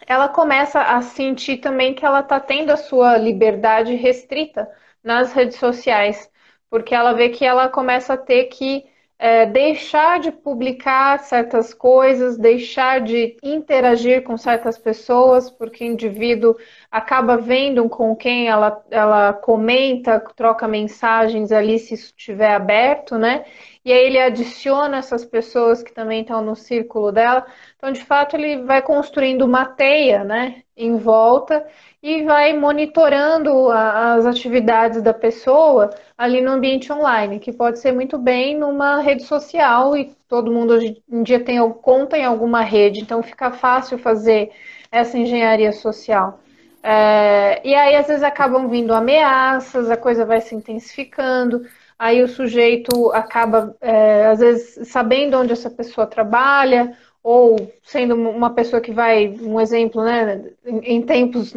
[0.06, 4.68] ela começa a sentir também que ela está tendo a sua liberdade restrita
[5.02, 6.30] nas redes sociais,
[6.68, 8.89] porque ela vê que ela começa a ter que
[9.22, 16.56] é, deixar de publicar certas coisas, deixar de interagir com certas pessoas, porque o indivíduo
[16.90, 23.44] acaba vendo com quem ela, ela comenta, troca mensagens ali se estiver aberto, né?
[23.84, 27.46] E aí ele adiciona essas pessoas que também estão no círculo dela.
[27.76, 31.66] Então, de fato, ele vai construindo uma teia, né, em volta
[32.02, 37.92] e vai monitorando a, as atividades da pessoa ali no ambiente online, que pode ser
[37.92, 42.62] muito bem numa rede social e todo mundo hoje em dia tem conta em alguma
[42.62, 44.50] rede, então fica fácil fazer
[44.90, 46.40] essa engenharia social.
[46.82, 51.66] É, e aí, às vezes, acabam vindo ameaças, a coisa vai se intensificando
[52.00, 58.54] aí o sujeito acaba, é, às vezes, sabendo onde essa pessoa trabalha, ou sendo uma
[58.54, 61.54] pessoa que vai, um exemplo, né, em tempos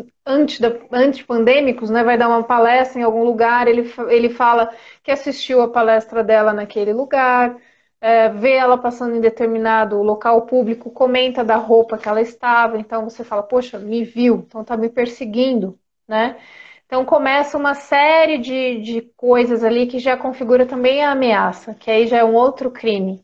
[0.92, 4.70] antipandêmicos, né, vai dar uma palestra em algum lugar, ele, ele fala
[5.02, 7.56] que assistiu a palestra dela naquele lugar,
[8.02, 13.06] é, vê ela passando em determinado local público, comenta da roupa que ela estava, então
[13.10, 16.38] você fala, poxa, me viu, então tá me perseguindo, né?
[16.86, 21.90] Então começa uma série de, de coisas ali que já configura também a ameaça, que
[21.90, 23.24] aí já é um outro crime.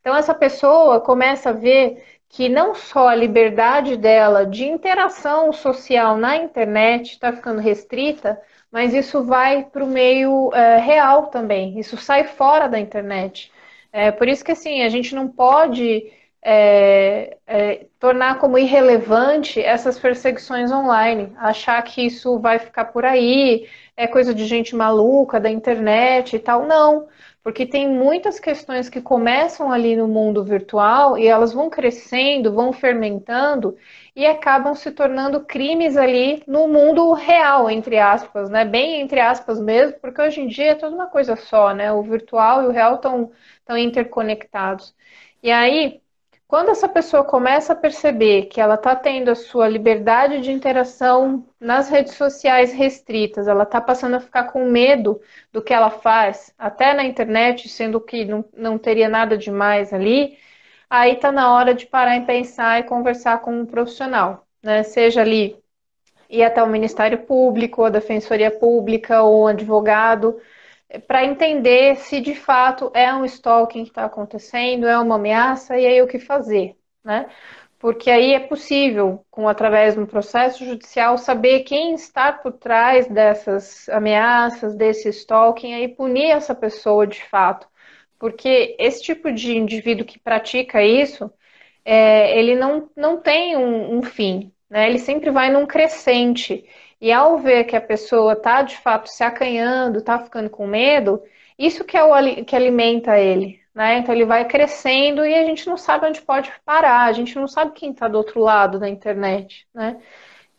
[0.00, 6.16] Então essa pessoa começa a ver que não só a liberdade dela de interação social
[6.16, 8.40] na internet está ficando restrita,
[8.70, 11.78] mas isso vai para o meio é, real também.
[11.78, 13.50] Isso sai fora da internet.
[13.92, 16.12] É, por isso que assim a gente não pode
[16.42, 23.68] é, é, tornar como irrelevante essas perseguições online, achar que isso vai ficar por aí,
[23.96, 26.64] é coisa de gente maluca da internet e tal.
[26.66, 27.08] Não,
[27.42, 32.72] porque tem muitas questões que começam ali no mundo virtual e elas vão crescendo, vão
[32.72, 33.76] fermentando
[34.16, 38.64] e acabam se tornando crimes ali no mundo real, entre aspas, né?
[38.64, 41.92] Bem entre aspas mesmo, porque hoje em dia é toda uma coisa só, né?
[41.92, 43.30] O virtual e o real estão
[43.78, 44.94] interconectados.
[45.42, 46.00] E aí,
[46.50, 51.46] quando essa pessoa começa a perceber que ela está tendo a sua liberdade de interação
[51.60, 55.20] nas redes sociais restritas, ela está passando a ficar com medo
[55.52, 60.36] do que ela faz, até na internet, sendo que não, não teria nada demais ali,
[60.90, 64.82] aí está na hora de parar e pensar e conversar com um profissional, né?
[64.82, 65.56] Seja ali
[66.28, 70.40] ir até o Ministério Público, a Defensoria Pública ou um advogado,
[71.06, 75.86] para entender se de fato é um stalking que está acontecendo, é uma ameaça e
[75.86, 77.28] aí o que fazer, né?
[77.78, 83.06] Porque aí é possível, com através de um processo judicial, saber quem está por trás
[83.08, 87.66] dessas ameaças, desse stalking, e punir essa pessoa de fato.
[88.18, 91.32] Porque esse tipo de indivíduo que pratica isso,
[91.84, 94.88] é, ele não, não tem um, um fim, né?
[94.88, 96.64] Ele sempre vai num crescente.
[97.00, 101.22] E ao ver que a pessoa está de fato se acanhando, está ficando com medo,
[101.58, 103.60] isso que é o que alimenta ele.
[103.74, 103.98] Né?
[103.98, 107.46] Então ele vai crescendo e a gente não sabe onde pode parar, a gente não
[107.48, 109.66] sabe quem está do outro lado da internet.
[109.72, 109.96] Né?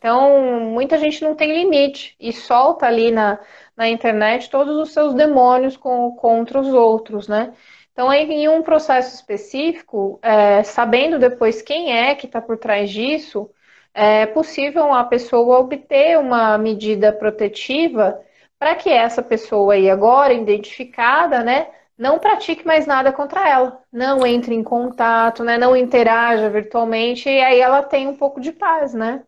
[0.01, 3.39] Então, muita gente não tem limite e solta ali na,
[3.77, 7.53] na internet todos os seus demônios com, contra os outros, né?
[7.93, 13.47] Então, em um processo específico, é, sabendo depois quem é que está por trás disso,
[13.93, 18.19] é possível a pessoa obter uma medida protetiva
[18.57, 21.67] para que essa pessoa aí agora identificada, né,
[21.97, 27.41] não pratique mais nada contra ela, não entre em contato, né, não interaja virtualmente e
[27.41, 29.23] aí ela tem um pouco de paz, né?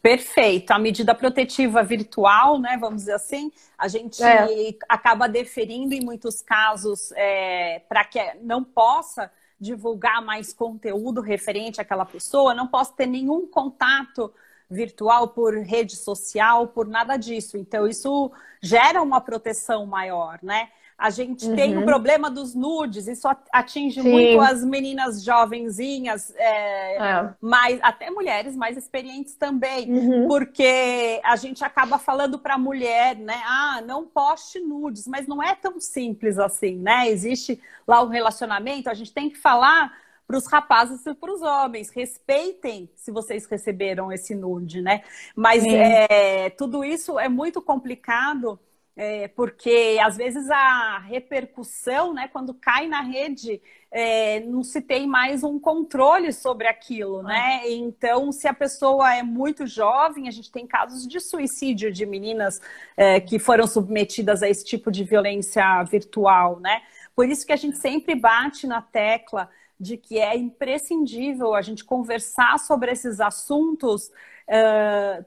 [0.00, 0.70] Perfeito.
[0.70, 4.46] A medida protetiva virtual, né, vamos dizer assim, a gente é.
[4.88, 9.30] acaba deferindo em muitos casos é, para que não possa
[9.60, 14.32] divulgar mais conteúdo referente àquela pessoa, não posso ter nenhum contato
[14.70, 17.56] virtual por rede social, por nada disso.
[17.56, 18.30] Então, isso
[18.62, 20.68] gera uma proteção maior, né?
[20.98, 21.54] A gente uhum.
[21.54, 24.10] tem o problema dos nudes, isso atinge Sim.
[24.10, 27.34] muito as meninas jovenzinhas, é, é.
[27.40, 30.26] mais, até mulheres mais experientes também, uhum.
[30.26, 33.40] porque a gente acaba falando para a mulher, né?
[33.46, 37.08] Ah, não poste nudes, mas não é tão simples assim, né?
[37.08, 39.92] Existe lá um relacionamento, a gente tem que falar
[40.26, 41.90] para os rapazes e para os homens.
[41.90, 45.02] Respeitem se vocês receberam esse nude, né?
[45.34, 48.58] Mas é, tudo isso é muito complicado
[49.00, 55.06] é, porque às vezes a repercussão, né, quando cai na rede, é, não se tem
[55.06, 57.60] mais um controle sobre aquilo, né?
[57.62, 57.70] Ah.
[57.70, 62.60] Então, se a pessoa é muito jovem, a gente tem casos de suicídio de meninas
[62.96, 66.82] é, que foram submetidas a esse tipo de violência virtual, né?
[67.14, 71.84] Por isso que a gente sempre bate na tecla de que é imprescindível a gente
[71.84, 74.10] conversar sobre esses assuntos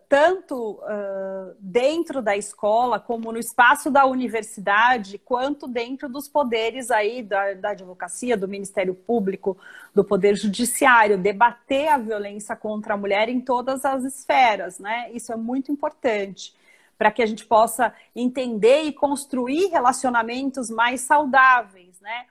[0.09, 7.21] tanto uh, dentro da escola, como no espaço da universidade, quanto dentro dos poderes aí
[7.21, 9.55] da, da advocacia, do Ministério Público,
[9.93, 15.11] do Poder Judiciário, debater a violência contra a mulher em todas as esferas, né?
[15.13, 16.55] Isso é muito importante
[16.97, 22.25] para que a gente possa entender e construir relacionamentos mais saudáveis, né?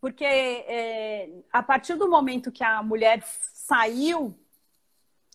[0.00, 4.32] Porque é, a partir do momento que a mulher saiu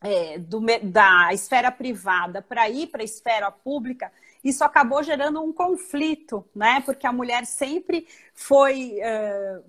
[0.02, 4.12] é, do, da esfera privada para ir para a esfera pública,
[4.44, 6.82] isso acabou gerando um conflito, né?
[6.82, 8.96] Porque a mulher sempre foi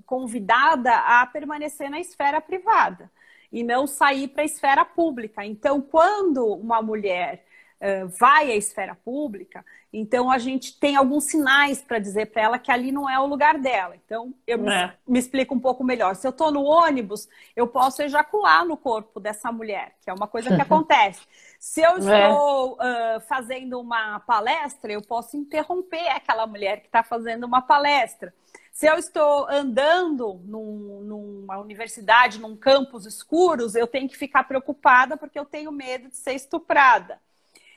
[0.06, 3.10] convidada a permanecer na esfera privada
[3.52, 5.44] e não sair para a esfera pública.
[5.44, 7.44] Então, quando uma mulher
[7.82, 12.58] uh, vai à esfera pública, então a gente tem alguns sinais para dizer para ela
[12.58, 13.94] que ali não é o lugar dela.
[13.94, 14.94] Então eu me, é.
[15.06, 16.14] me explico um pouco melhor.
[16.16, 20.26] Se eu estou no ônibus, eu posso ejacular no corpo dessa mulher, que é uma
[20.26, 21.20] coisa que acontece.
[21.58, 21.98] Se eu é.
[21.98, 23.16] estou é.
[23.16, 28.32] uh, fazendo uma palestra, eu posso interromper aquela mulher que está fazendo uma palestra.
[28.72, 35.14] Se eu estou andando num, numa universidade, num campus escuros, eu tenho que ficar preocupada
[35.14, 37.20] porque eu tenho medo de ser estuprada.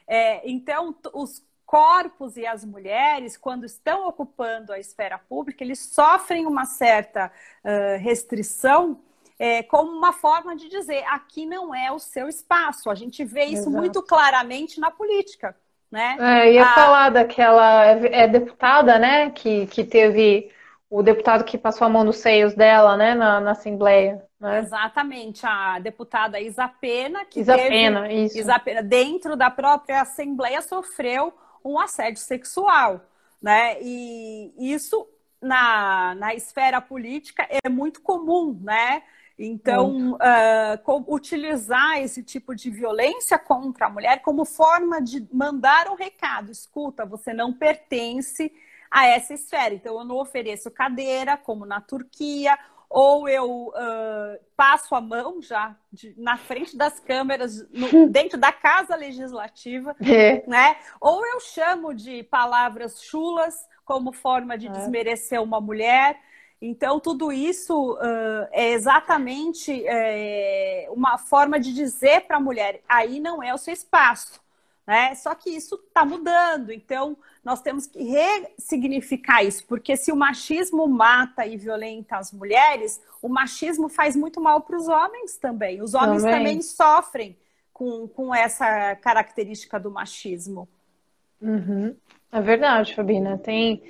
[0.08, 6.46] É, então, os corpos e as mulheres, quando estão ocupando a esfera pública, eles sofrem
[6.46, 7.32] uma certa
[7.64, 9.02] uh, restrição
[9.38, 12.90] é, como uma forma de dizer aqui não é o seu espaço.
[12.90, 13.72] A gente vê isso Exato.
[13.72, 15.56] muito claramente na política.
[15.92, 16.18] Né?
[16.20, 16.74] É, ia a...
[16.74, 20.52] falar daquela é, é, deputada, né, que, que teve
[20.96, 24.26] o deputado que passou a mão nos seios dela, né, na, na Assembleia.
[24.40, 24.60] Né?
[24.60, 28.38] Exatamente, a deputada Isa Pena, que Isa Pena, isso.
[28.38, 31.34] Isa Pena, dentro da própria Assembleia, sofreu
[31.66, 33.02] um assédio sexual,
[33.42, 33.76] né?
[33.82, 35.06] E isso
[35.42, 39.04] na, na esfera política é muito comum, né?
[39.38, 45.96] Então, uh, utilizar esse tipo de violência contra a mulher como forma de mandar um
[45.96, 48.50] recado: escuta, você não pertence
[48.96, 49.74] a essa esfera.
[49.74, 52.58] Então, eu não ofereço cadeira, como na Turquia,
[52.90, 58.54] ou eu uh, passo a mão já de, na frente das câmeras, no, dentro da
[58.54, 60.48] casa legislativa, é.
[60.48, 60.78] né?
[61.02, 64.72] Ou eu chamo de palavras chulas como forma de é.
[64.72, 66.18] desmerecer uma mulher.
[66.62, 73.20] Então, tudo isso uh, é exatamente é, uma forma de dizer para a mulher: aí
[73.20, 74.45] não é o seu espaço.
[74.86, 75.16] Né?
[75.16, 80.88] Só que isso está mudando, então nós temos que ressignificar isso, porque se o machismo
[80.88, 85.82] mata e violenta as mulheres, o machismo faz muito mal para os homens também.
[85.82, 87.38] Os homens também, também sofrem
[87.74, 90.68] com, com essa característica do machismo.
[91.42, 91.96] Uhum.
[92.32, 93.38] É verdade, Fabina.
[93.38, 93.82] Tem,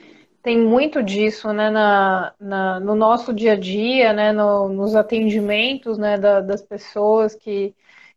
[0.41, 5.97] tem muito disso né, na, na, no nosso dia a dia, né, no, nos atendimentos
[5.97, 7.75] né, da, das pessoas que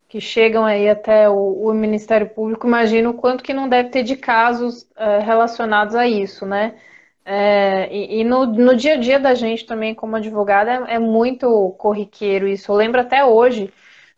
[0.09, 4.15] que chegam aí até o, o, Ministério Público, imagino quanto que não deve ter de
[4.17, 6.75] casos é, relacionados a isso, né?
[7.23, 10.99] É, e, e no, no, dia a dia da gente também, como advogada, é, é,
[10.99, 12.71] muito corriqueiro isso.
[12.71, 13.71] Eu lembro até hoje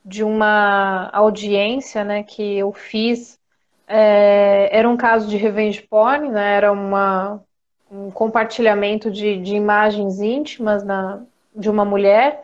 [0.06, 3.40] de uma audiência né, que eu fiz.
[3.88, 6.56] É, era um caso de revenge porn, né?
[6.56, 7.44] Era uma,
[7.92, 11.22] um compartilhamento de, de imagens íntimas na,
[11.56, 12.44] de uma mulher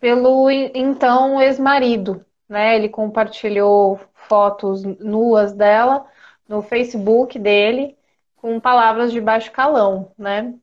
[0.00, 2.76] pelo então ex-marido né?
[2.76, 6.06] Ele compartilhou fotos nuas dela
[6.48, 7.96] no Facebook dele
[8.36, 10.54] com palavras de baixo calão, né?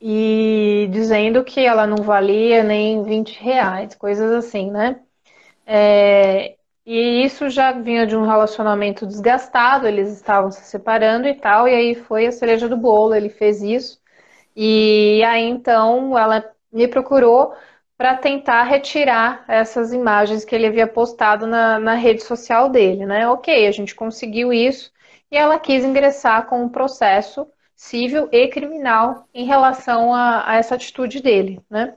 [0.00, 5.00] E dizendo que ela não valia nem 20 reais, coisas assim, né?
[5.66, 11.68] É, e isso já vinha de um relacionamento desgastado, eles estavam se separando e tal,
[11.68, 14.00] e aí foi a cereja do bolo, ele fez isso.
[14.56, 17.54] E aí então ela me procurou
[17.96, 23.28] para tentar retirar essas imagens que ele havia postado na, na rede social dele, né?
[23.28, 24.92] Ok, a gente conseguiu isso
[25.30, 30.74] e ela quis ingressar com um processo civil e criminal em relação a, a essa
[30.74, 31.94] atitude dele, né?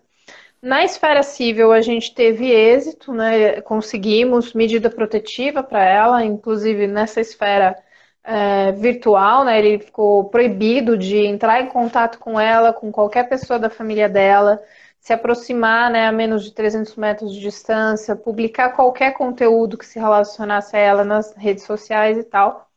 [0.66, 3.62] Na esfera civil, a gente teve êxito, né?
[3.62, 7.78] conseguimos medida protetiva para ela, inclusive nessa esfera
[8.24, 9.60] é, virtual, né?
[9.60, 14.60] ele ficou proibido de entrar em contato com ela, com qualquer pessoa da família dela,
[15.06, 20.00] se aproximar né, a menos de 300 metros de distância, publicar qualquer conteúdo que se
[20.00, 22.68] relacionasse a ela nas redes sociais e tal.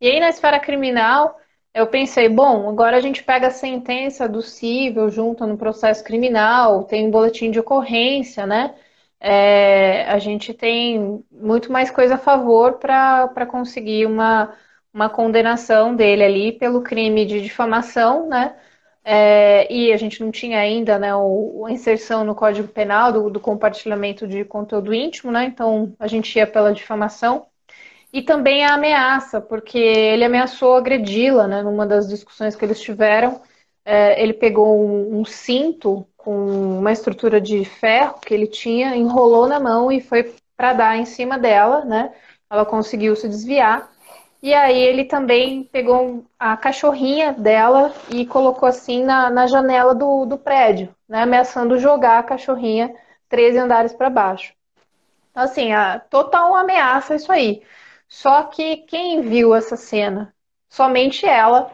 [0.00, 1.38] E aí, na esfera criminal,
[1.72, 6.82] eu pensei, bom, agora a gente pega a sentença do cível, junta no processo criminal,
[6.84, 8.74] tem um boletim de ocorrência, né?
[9.20, 14.52] É, a gente tem muito mais coisa a favor para conseguir uma,
[14.92, 18.56] uma condenação dele ali pelo crime de difamação, né?
[19.10, 23.30] É, e a gente não tinha ainda né, o, a inserção no Código Penal do,
[23.30, 25.46] do, compartilhamento de conteúdo íntimo, né?
[25.46, 27.46] Então a gente ia pela difamação.
[28.12, 31.62] E também a ameaça, porque ele ameaçou agredi-la, né?
[31.62, 33.40] Numa das discussões que eles tiveram,
[33.82, 39.48] é, ele pegou um, um, cinto com uma estrutura de ferro que ele tinha, enrolou
[39.48, 42.12] na mão e foi para dar em cima dela, né?
[42.50, 43.90] Ela conseguiu se desviar.
[44.40, 50.24] E aí ele também pegou a cachorrinha dela e colocou assim na, na janela do,
[50.26, 52.94] do prédio, né, ameaçando jogar a cachorrinha
[53.28, 54.54] 13 andares para baixo.
[55.30, 57.62] Então, assim, a total ameaça isso aí.
[58.08, 60.34] Só que quem viu essa cena?
[60.68, 61.70] Somente ela,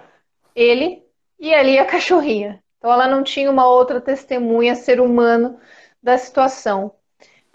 [0.55, 1.03] ele
[1.39, 2.63] e ali a cachorrinha.
[2.79, 5.59] Então ela não tinha uma outra testemunha, ser humano,
[6.03, 6.95] da situação.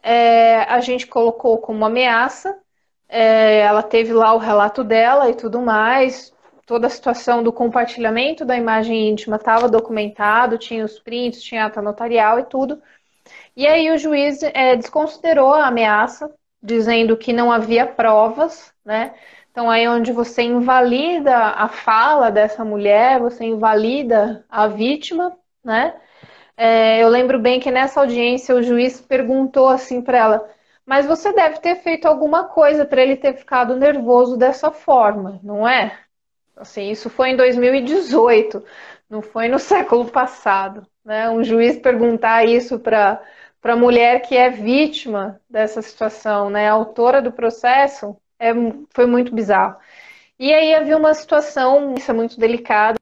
[0.01, 2.59] É, a gente colocou como ameaça
[3.09, 6.31] é, ela teve lá o relato dela e tudo mais.
[6.65, 11.81] Toda a situação do compartilhamento da imagem íntima estava documentado, tinha os prints, tinha ata
[11.81, 12.81] notarial e tudo.
[13.57, 16.31] E aí o juiz é, desconsiderou a ameaça,
[16.61, 19.13] dizendo que não havia provas, né?
[19.51, 25.95] Então aí onde você invalida a fala dessa mulher, você invalida a vítima, né?
[26.55, 30.49] É, eu lembro bem que nessa audiência o juiz perguntou assim para ela:
[30.89, 35.67] mas você deve ter feito alguma coisa para ele ter ficado nervoso dessa forma, não
[35.67, 35.99] é?
[36.57, 38.65] Assim, isso foi em 2018,
[39.07, 40.87] não foi no século passado.
[41.05, 41.29] Né?
[41.29, 43.21] Um juiz perguntar isso para
[43.61, 48.49] a mulher que é vítima dessa situação, né, autora do processo, é,
[48.89, 49.77] foi muito bizarro.
[50.39, 52.97] E aí havia uma situação isso é muito delicada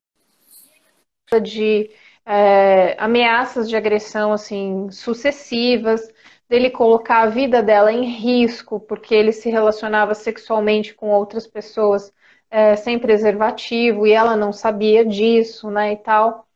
[1.42, 1.90] de
[2.26, 6.02] é, ameaças de agressão assim sucessivas,
[6.50, 12.14] dele colocar a vida dela em risco, porque ele se relacionava sexualmente com outras pessoas
[12.50, 16.48] é, sem preservativo e ela não sabia disso, né, e tal.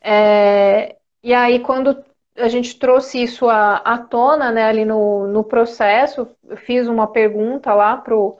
[0.00, 2.04] É, e aí, quando
[2.36, 7.06] a gente trouxe isso à, à tona, né, ali no, no processo, eu fiz uma
[7.12, 8.38] pergunta lá pro,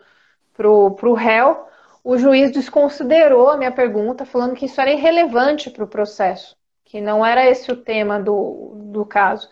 [0.54, 1.66] pro, pro réu,
[2.04, 7.00] o juiz desconsiderou a minha pergunta, falando que isso era irrelevante para o processo, que
[7.00, 9.48] não era esse o tema do, do caso.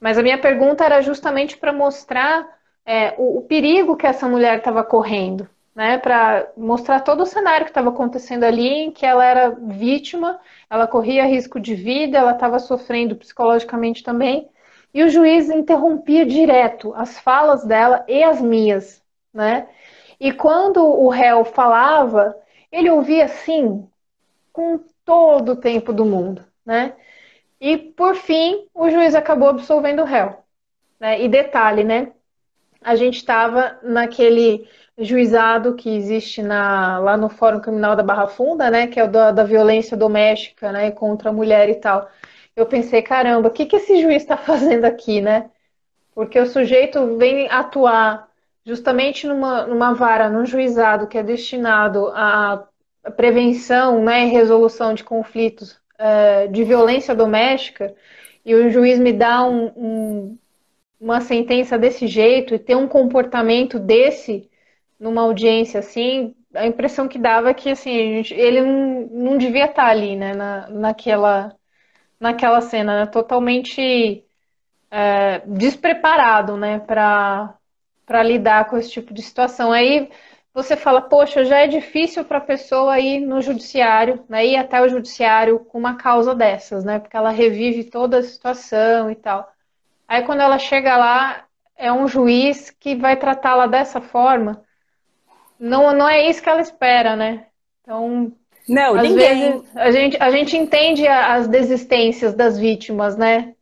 [0.00, 2.46] Mas a minha pergunta era justamente para mostrar
[2.84, 5.98] é, o, o, perigo que essa mulher estava correndo, né?
[5.98, 10.38] Para mostrar todo o cenário que estava acontecendo ali, em que ela era vítima,
[10.70, 14.48] ela corria risco de vida, ela estava sofrendo psicologicamente também.
[14.94, 19.68] E o juiz interrompia direto as falas dela e as minhas, né?
[20.18, 22.36] E quando o réu falava,
[22.72, 23.86] ele ouvia assim,
[24.52, 26.94] com todo o tempo do mundo, né?
[27.60, 30.36] E, por fim, o juiz acabou absolvendo o réu.
[31.00, 31.22] Né?
[31.22, 32.12] E detalhe, né?
[32.82, 38.70] A gente estava naquele juizado que existe na, lá no Fórum Criminal da Barra Funda,
[38.70, 38.86] né?
[38.86, 40.90] Que é o da, da violência doméstica, né?
[40.90, 42.08] Contra a mulher e tal.
[42.54, 45.50] Eu pensei, caramba, o que, que esse juiz está fazendo aqui, né?
[46.14, 48.28] Porque o sujeito vem atuar
[48.64, 52.66] justamente numa, numa vara, num juizado que é destinado à
[53.16, 57.94] prevenção né, e resolução de conflitos uh, de violência doméstica
[58.44, 60.38] e o juiz me dá um, um,
[61.00, 64.48] uma sentença desse jeito e ter um comportamento desse
[64.98, 67.90] numa audiência assim, a impressão que dava é que assim,
[68.32, 71.54] ele não, não devia estar ali, né, na, naquela,
[72.18, 74.24] naquela cena, né, totalmente
[74.90, 77.58] é, despreparado, né, para
[78.24, 79.72] lidar com esse tipo de situação.
[79.72, 80.10] Aí
[80.56, 84.80] você fala, poxa, já é difícil para a pessoa ir no judiciário, né, ir até
[84.80, 89.46] o judiciário com uma causa dessas, né, porque ela revive toda a situação e tal.
[90.08, 91.44] Aí quando ela chega lá,
[91.76, 94.62] é um juiz que vai tratá-la dessa forma.
[95.60, 97.46] Não, não é isso que ela espera, né?
[97.82, 98.32] Então,
[98.66, 99.16] não, às ninguém.
[99.16, 103.54] vezes a gente, a gente entende as desistências das vítimas, né?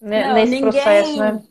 [0.00, 1.42] não, nesse ninguém, processo, né?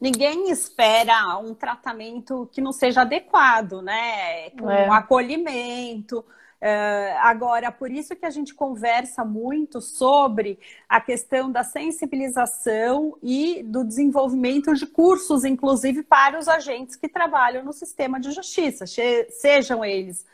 [0.00, 4.50] Ninguém espera um tratamento que não seja adequado, né?
[4.50, 4.88] Com é.
[4.88, 6.24] um acolhimento.
[6.60, 13.62] Uh, agora, por isso que a gente conversa muito sobre a questão da sensibilização e
[13.62, 18.84] do desenvolvimento de cursos, inclusive para os agentes que trabalham no sistema de justiça,
[19.30, 20.26] sejam eles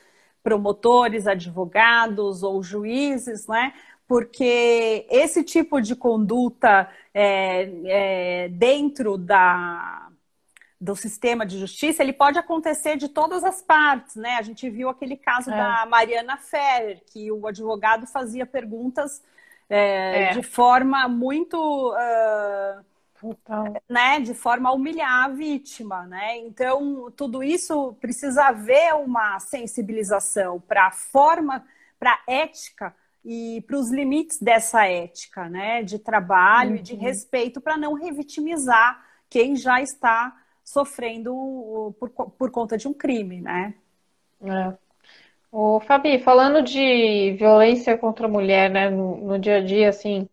[0.42, 3.72] promotores, advogados ou juízes, né?
[4.06, 6.88] Porque esse tipo de conduta
[7.18, 10.08] é, é, dentro da,
[10.78, 14.36] do sistema de justiça, ele pode acontecer de todas as partes, né?
[14.36, 15.56] A gente viu aquele caso é.
[15.56, 19.22] da Mariana Ferrer, que o advogado fazia perguntas
[19.66, 20.32] é, é.
[20.34, 21.56] de forma muito
[21.94, 22.84] uh,
[23.88, 26.36] né, de forma a humilhar a vítima, né?
[26.36, 31.64] Então, tudo isso precisa haver uma sensibilização para a forma,
[31.98, 32.94] para a ética
[33.28, 36.76] e para os limites dessa ética, né, de trabalho uhum.
[36.76, 37.00] e de uhum.
[37.00, 43.74] respeito para não revitimizar quem já está sofrendo por, por conta de um crime, né?
[44.40, 44.72] É.
[45.50, 50.28] O Fabi, falando de violência contra a mulher, né, no, no dia a dia, assim,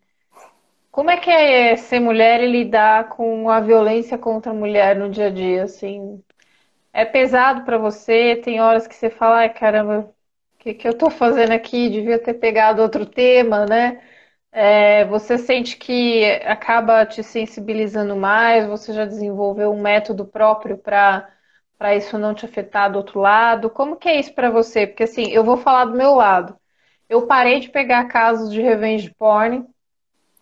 [0.91, 5.09] como é que é ser mulher e lidar com a violência contra a mulher no
[5.09, 6.21] dia a dia, assim?
[6.93, 8.35] É pesado para você?
[8.35, 10.13] Tem horas que você fala, ai caramba,
[10.63, 11.89] que, que eu tô fazendo aqui?
[11.89, 14.01] Devia ter pegado outro tema, né?
[14.51, 18.65] É, você sente que acaba te sensibilizando mais?
[18.67, 21.29] Você já desenvolveu um método próprio para
[21.77, 23.69] para isso não te afetar do outro lado?
[23.69, 24.87] Como que é isso para você?
[24.87, 26.57] Porque assim, eu vou falar do meu lado.
[27.09, 29.67] Eu parei de pegar casos de revenge porn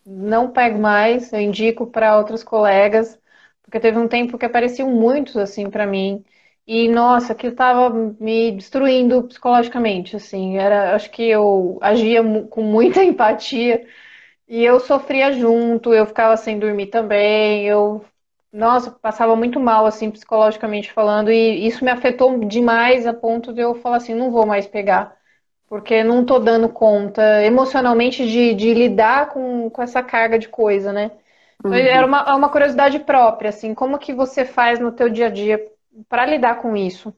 [0.05, 3.19] não pego mais, eu indico para outros colegas,
[3.63, 6.24] porque teve um tempo que apareciam muitos assim para mim.
[6.68, 10.57] E nossa, aquilo estava me destruindo psicologicamente, assim.
[10.57, 13.86] Era, acho que eu agia com muita empatia
[14.47, 18.05] e eu sofria junto, eu ficava sem dormir também, eu
[18.53, 23.62] nossa, passava muito mal assim psicologicamente falando e isso me afetou demais a ponto de
[23.62, 25.18] eu falar assim, não vou mais pegar
[25.68, 30.91] porque não tô dando conta emocionalmente de, de lidar com, com essa carga de coisa,
[30.93, 31.12] né?
[31.59, 31.78] Então, uhum.
[31.78, 35.30] Era uma, é uma curiosidade própria, assim, como que você faz no teu dia a
[35.30, 35.59] dia
[36.07, 37.13] para lidar com isso?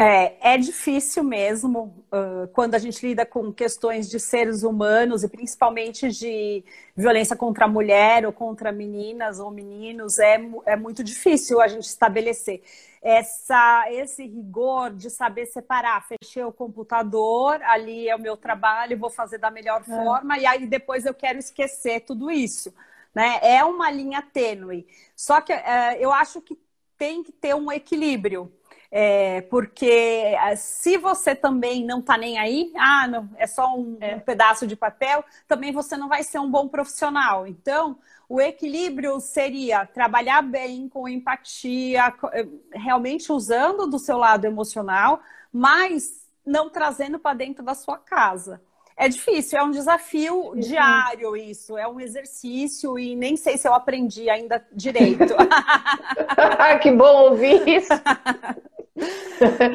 [0.00, 5.28] É, é difícil mesmo uh, quando a gente lida com questões de seres humanos e
[5.28, 6.64] principalmente de
[6.96, 11.86] violência contra a mulher ou contra meninas ou meninos, é, é muito difícil a gente
[11.86, 12.62] estabelecer
[13.02, 16.06] essa, esse rigor de saber separar.
[16.06, 19.84] Fechei o computador, ali é o meu trabalho, vou fazer da melhor é.
[19.84, 22.72] forma, e aí depois eu quero esquecer tudo isso.
[23.12, 23.40] Né?
[23.42, 24.86] É uma linha tênue.
[25.16, 26.56] Só que é, eu acho que
[26.98, 28.52] tem que ter um equilíbrio.
[28.90, 33.98] É, porque é, se você também não está nem aí, ah, não, é só um,
[34.00, 34.16] é.
[34.16, 37.46] um pedaço de papel, também você não vai ser um bom profissional.
[37.46, 45.20] Então, o equilíbrio seria trabalhar bem, com empatia, eh, realmente usando do seu lado emocional,
[45.52, 48.60] mas não trazendo para dentro da sua casa.
[49.00, 50.58] É difícil, é um desafio uhum.
[50.58, 55.36] diário isso, é um exercício e nem sei se eu aprendi ainda direito.
[56.82, 57.92] que bom ouvir isso.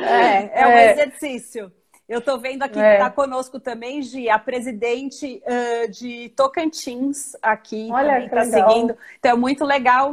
[0.05, 0.91] É, é um é.
[0.91, 1.71] exercício.
[2.07, 2.83] Eu estou vendo aqui é.
[2.83, 8.97] que está conosco também, Gi, a presidente uh, de Tocantins aqui Olha, também está seguindo.
[9.17, 10.11] Então é muito legal.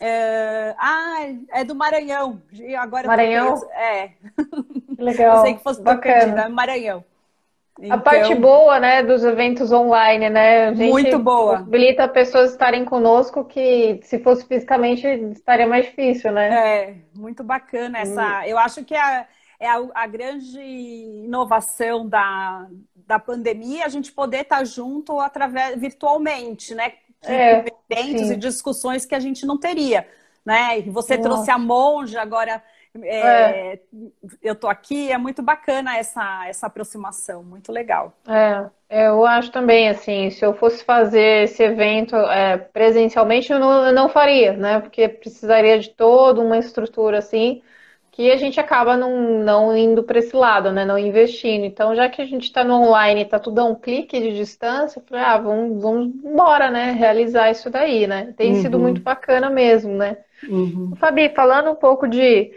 [0.00, 1.18] Uh, ah,
[1.50, 2.42] é do Maranhão.
[2.76, 3.54] Agora Maranhão?
[3.72, 4.10] É.
[4.98, 5.36] Legal.
[5.38, 7.04] Eu sei que fosse Tocantins, é Maranhão.
[7.80, 10.72] Então, a parte boa, né, dos eventos online, né?
[10.72, 11.58] muito boa.
[11.58, 16.48] Possibilita pessoas estarem conosco que, se fosse fisicamente, estaria mais difícil, né?
[16.48, 18.40] É, muito bacana essa.
[18.40, 18.44] Hum.
[18.46, 19.26] Eu acho que a,
[19.60, 26.74] é a, a grande inovação da, da pandemia, a gente poder estar junto através virtualmente,
[26.74, 26.92] né?
[27.24, 28.34] É, eventos sim.
[28.34, 30.06] e discussões que a gente não teria,
[30.44, 30.80] né?
[30.82, 31.28] Você Nossa.
[31.28, 32.60] trouxe a monja, agora
[33.02, 33.80] é, é.
[34.42, 38.12] eu tô aqui, é muito bacana essa, essa aproximação, muito legal.
[38.26, 38.68] É,
[39.06, 43.92] eu acho também, assim, se eu fosse fazer esse evento é, presencialmente, eu não, eu
[43.92, 44.80] não faria, né?
[44.80, 47.62] Porque precisaria de toda uma estrutura, assim,
[48.10, 50.84] que a gente acaba não, não indo para esse lado, né?
[50.84, 51.64] Não investindo.
[51.64, 54.98] Então, já que a gente está no online, está tudo a um clique de distância,
[54.98, 56.92] eu falei, ah, vamos, vamos embora, né?
[56.92, 58.34] Realizar isso daí, né?
[58.36, 58.62] Tem uhum.
[58.62, 60.16] sido muito bacana mesmo, né?
[60.48, 60.94] Uhum.
[60.96, 62.52] Fabi, falando um pouco de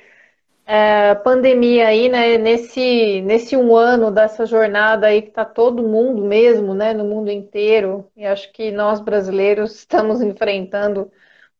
[0.65, 2.38] é, pandemia aí, né?
[2.38, 6.93] Nesse, nesse um ano dessa jornada aí que está todo mundo mesmo, né?
[6.93, 8.09] No mundo inteiro.
[8.15, 11.11] E acho que nós brasileiros estamos enfrentando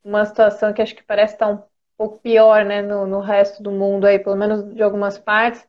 [0.04, 1.64] uma situação que acho que parece estar tá um
[1.98, 5.68] pouco pior, né, no, no resto do mundo aí, pelo menos de algumas partes,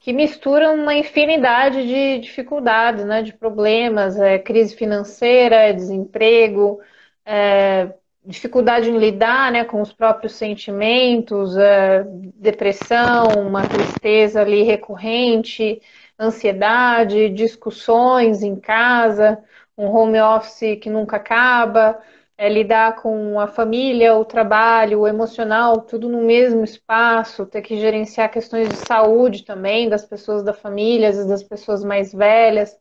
[0.00, 6.80] que misturam uma infinidade de dificuldades, né, de problemas, é, crise financeira, é desemprego,
[7.24, 7.94] é,
[8.24, 12.04] dificuldade em lidar né, com os próprios sentimentos, é,
[12.36, 15.80] depressão, uma tristeza ali recorrente,
[16.18, 19.42] ansiedade, discussões em casa,
[19.76, 22.00] um home office que nunca acaba,
[22.36, 27.78] é, lidar com a família, o trabalho, o emocional, tudo no mesmo espaço, ter que
[27.78, 32.76] gerenciar questões de saúde também das pessoas da família, às vezes das pessoas mais velhas,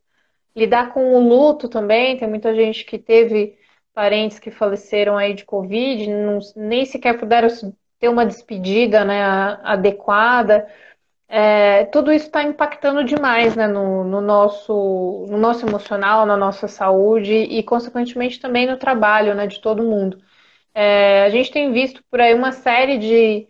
[0.55, 3.57] lidar com o luto também, tem muita gente que teve
[3.93, 7.47] parentes que faleceram aí de Covid, não, nem sequer puderam
[7.99, 9.23] ter uma despedida né,
[9.63, 10.67] adequada.
[11.27, 16.67] É, tudo isso está impactando demais né, no, no, nosso, no nosso emocional, na nossa
[16.67, 20.21] saúde e, consequentemente, também no trabalho né, de todo mundo.
[20.73, 23.47] É, a gente tem visto por aí uma série de,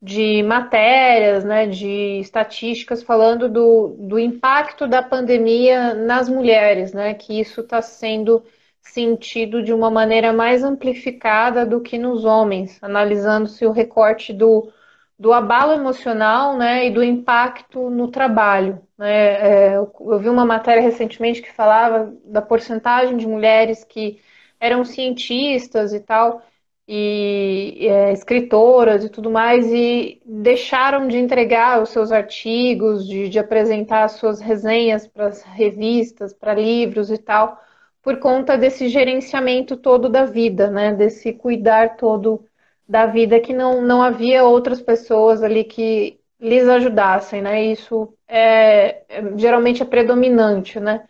[0.00, 7.40] de matérias, né, de estatísticas falando do, do impacto da pandemia nas mulheres, né, que
[7.40, 8.44] isso está sendo
[8.90, 14.72] sentido de uma maneira mais amplificada do que nos homens, analisando-se o recorte do,
[15.18, 18.80] do abalo emocional né, e do impacto no trabalho.
[18.98, 19.72] Né?
[19.72, 24.20] É, eu vi uma matéria recentemente que falava da porcentagem de mulheres que
[24.60, 26.42] eram cientistas e tal,
[26.88, 33.38] e é, escritoras e tudo mais, e deixaram de entregar os seus artigos, de, de
[33.38, 37.60] apresentar as suas resenhas para as revistas, para livros e tal,
[38.06, 40.94] por conta desse gerenciamento todo da vida, né?
[40.94, 42.46] Desse cuidar todo
[42.88, 47.64] da vida que não, não havia outras pessoas ali que lhes ajudassem, né?
[47.64, 51.04] Isso é, é geralmente é predominante, né?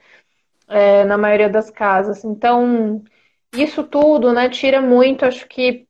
[0.66, 2.24] É, na maioria das casas.
[2.24, 3.04] Então,
[3.54, 5.86] isso tudo, né, tira muito, acho que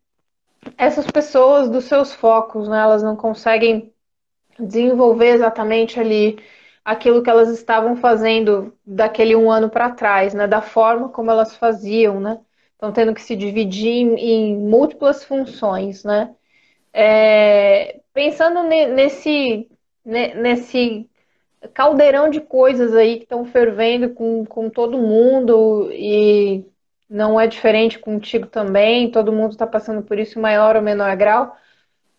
[0.76, 2.80] essas pessoas dos seus focos, né?
[2.80, 3.92] Elas não conseguem
[4.58, 6.36] desenvolver exatamente ali
[6.86, 10.46] aquilo que elas estavam fazendo daquele um ano para trás, né?
[10.46, 12.40] Da forma como elas faziam, né?
[12.74, 16.32] Estão tendo que se dividir em, em múltiplas funções, né?
[16.92, 19.68] É, pensando nesse,
[20.04, 21.10] nesse
[21.74, 26.64] caldeirão de coisas aí que estão fervendo com, com todo mundo e
[27.10, 31.16] não é diferente contigo também, todo mundo está passando por isso em maior ou menor
[31.16, 31.56] grau.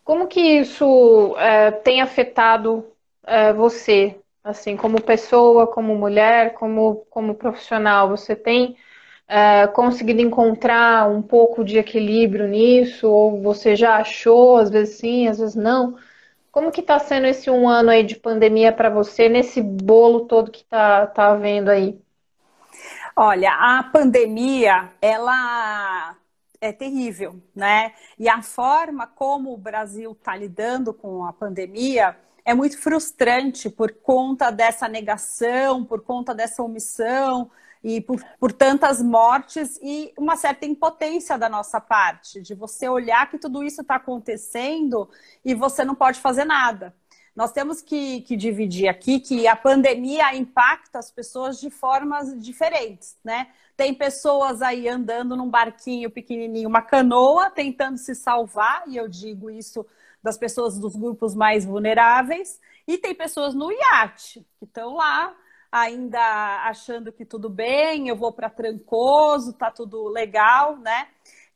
[0.04, 2.86] Como que isso é, tem afetado
[3.26, 4.20] é, você?
[4.48, 8.10] Assim, como pessoa, como mulher, como, como profissional?
[8.10, 8.78] Você tem
[9.28, 13.10] é, conseguido encontrar um pouco de equilíbrio nisso?
[13.10, 15.98] Ou você já achou, às vezes sim, às vezes não?
[16.52, 20.52] Como que está sendo esse um ano aí de pandemia para você, nesse bolo todo
[20.52, 22.00] que está tá havendo aí?
[23.16, 26.16] Olha, a pandemia, ela
[26.62, 27.94] é terrível, né?
[28.18, 32.16] E a forma como o Brasil está lidando com a pandemia
[32.48, 37.52] é muito frustrante por conta dessa negação, por conta dessa omissão
[37.84, 43.30] e por, por tantas mortes e uma certa impotência da nossa parte, de você olhar
[43.30, 45.10] que tudo isso está acontecendo
[45.44, 46.96] e você não pode fazer nada.
[47.36, 53.18] Nós temos que, que, dividir aqui que a pandemia impacta as pessoas de formas diferentes,
[53.26, 53.50] né?
[53.76, 59.52] Tem pessoas aí andando num barquinho pequenininho, uma canoa, tentando se salvar, e eu digo
[59.52, 59.86] isso
[60.28, 65.34] das pessoas dos grupos mais vulneráveis, e tem pessoas no iate, que estão lá
[65.72, 66.20] ainda
[66.66, 71.08] achando que tudo bem, eu vou para Trancoso, tá tudo legal, né?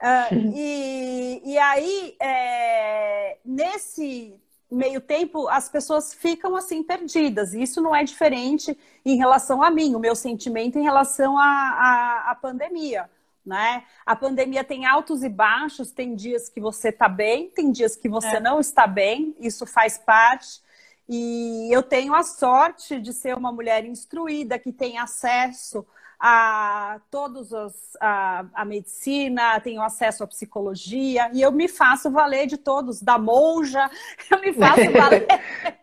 [0.02, 4.40] Uh, e, e aí, é, nesse
[4.72, 7.54] meio tempo, as pessoas ficam assim perdidas.
[7.54, 12.38] E isso não é diferente em relação a mim, o meu sentimento em relação à
[12.42, 13.10] pandemia
[13.46, 13.84] né?
[14.06, 18.08] A pandemia tem altos e baixos, tem dias que você está bem, tem dias que
[18.08, 18.40] você é.
[18.40, 20.62] não está bem, isso faz parte.
[21.10, 25.86] E eu tenho a sorte de ser uma mulher instruída que tem acesso
[26.24, 32.46] a todos os, a, a medicina, tenho acesso à psicologia e eu me faço valer
[32.46, 33.90] de todos, da monja,
[34.30, 35.26] eu me faço valer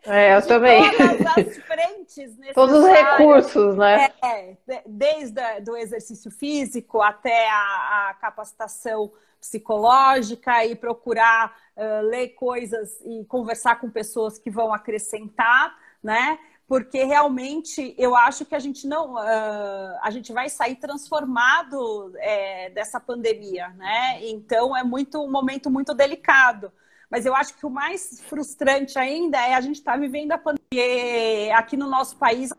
[0.05, 0.89] é, eu também.
[0.95, 4.09] todas as frentes Todos os recursos, né?
[4.23, 4.55] É,
[4.85, 13.25] desde o exercício físico até a, a capacitação psicológica e procurar uh, ler coisas e
[13.25, 16.39] conversar com pessoas que vão acrescentar, né?
[16.69, 22.69] Porque realmente eu acho que a gente não uh, a gente vai sair transformado é,
[22.69, 24.23] dessa pandemia, né?
[24.29, 26.71] Então é muito um momento muito delicado.
[27.09, 30.37] Mas eu acho que o mais frustrante ainda é a gente estar tá vivendo a
[30.37, 32.51] pandemia aqui no nosso país.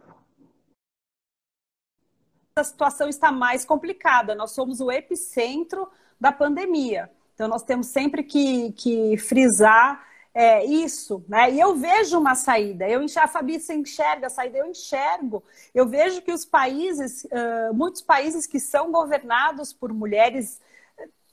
[2.57, 4.35] A situação está mais complicada.
[4.35, 5.89] Nós somos o epicentro
[6.21, 7.09] da pandemia.
[7.33, 11.51] Então nós temos sempre que, que frisar é, isso, né?
[11.51, 12.89] E eu vejo uma saída.
[12.89, 15.43] Eu a Fabi se enxerga a saída, eu enxergo.
[15.75, 20.61] Eu vejo que os países, uh, muitos países que são governados por mulheres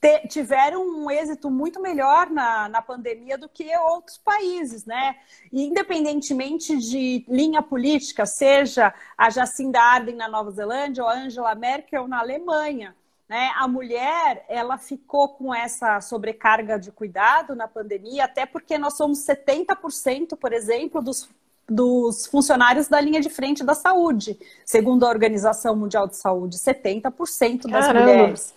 [0.00, 5.16] te, tiveram um êxito muito melhor na, na pandemia do que outros países, né?
[5.52, 11.54] E independentemente de linha política, seja a Jacinda Ardern na Nova Zelândia ou a Angela
[11.54, 12.96] Merkel na Alemanha,
[13.28, 13.52] né?
[13.56, 19.18] A mulher, ela ficou com essa sobrecarga de cuidado na pandemia, até porque nós somos
[19.18, 21.28] 70%, por exemplo, dos
[21.70, 27.68] dos funcionários da linha de frente da saúde, segundo a Organização Mundial de Saúde, 70%
[27.68, 28.06] das Caramba.
[28.06, 28.54] mulheres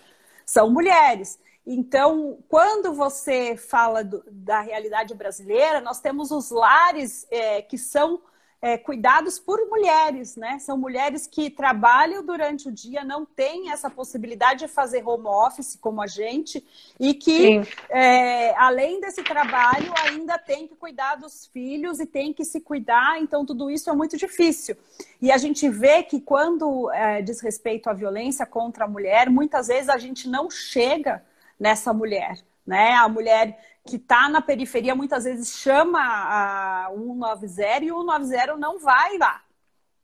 [0.52, 1.39] são mulheres.
[1.65, 8.22] Então, quando você fala do, da realidade brasileira, nós temos os lares é, que são
[8.61, 10.59] é, cuidados por mulheres, né?
[10.59, 15.75] São mulheres que trabalham durante o dia, não têm essa possibilidade de fazer home office
[15.81, 16.63] como a gente,
[16.99, 22.45] e que, é, além desse trabalho, ainda tem que cuidar dos filhos e tem que
[22.45, 24.77] se cuidar, então tudo isso é muito difícil.
[25.19, 29.69] E a gente vê que quando é, diz respeito à violência contra a mulher, muitas
[29.69, 31.23] vezes a gente não chega
[31.59, 32.93] nessa mulher, né?
[32.93, 38.79] A mulher que está na periferia muitas vezes chama a 190 e o 190 não
[38.79, 39.41] vai lá.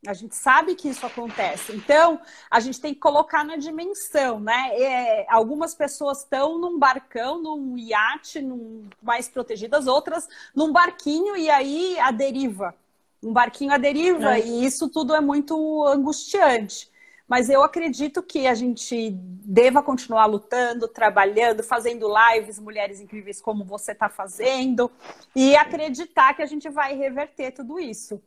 [0.05, 1.75] A gente sabe que isso acontece.
[1.75, 2.21] Então,
[2.51, 4.69] a gente tem que colocar na dimensão, né?
[4.79, 11.49] É, algumas pessoas estão num barcão, num iate, num, mais protegidas, outras num barquinho e
[11.49, 12.75] aí a deriva.
[13.21, 14.45] Um barquinho à deriva, é.
[14.45, 16.89] e isso tudo é muito angustiante.
[17.27, 23.65] Mas eu acredito que a gente deva continuar lutando, trabalhando, fazendo lives, mulheres incríveis como
[23.65, 24.89] você está fazendo,
[25.35, 28.21] e acreditar que a gente vai reverter tudo isso.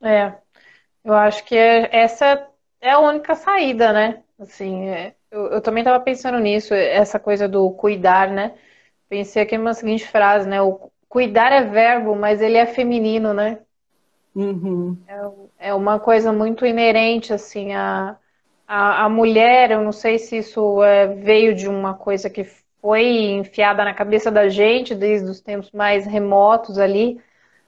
[0.00, 0.32] É,
[1.02, 2.48] eu acho que é, essa
[2.80, 4.22] é a única saída, né?
[4.38, 8.56] Assim, é, eu, eu também estava pensando nisso, essa coisa do cuidar, né?
[9.08, 10.62] Pensei aqui numa seguinte frase, né?
[10.62, 13.58] O cuidar é verbo, mas ele é feminino, né?
[14.34, 14.96] Uhum.
[15.58, 18.16] É, é, uma coisa muito inerente, assim, a,
[18.66, 22.44] a, a mulher, eu não sei se isso é, veio de uma coisa que
[22.80, 27.20] foi enfiada na cabeça da gente desde os tempos mais remotos ali,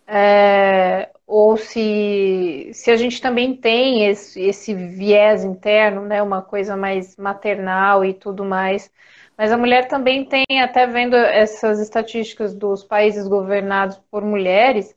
[0.07, 6.77] é, ou se, se a gente também tem esse, esse viés interno, né, uma coisa
[6.77, 8.93] mais maternal e tudo mais.
[9.37, 14.95] Mas a mulher também tem, até vendo essas estatísticas dos países governados por mulheres,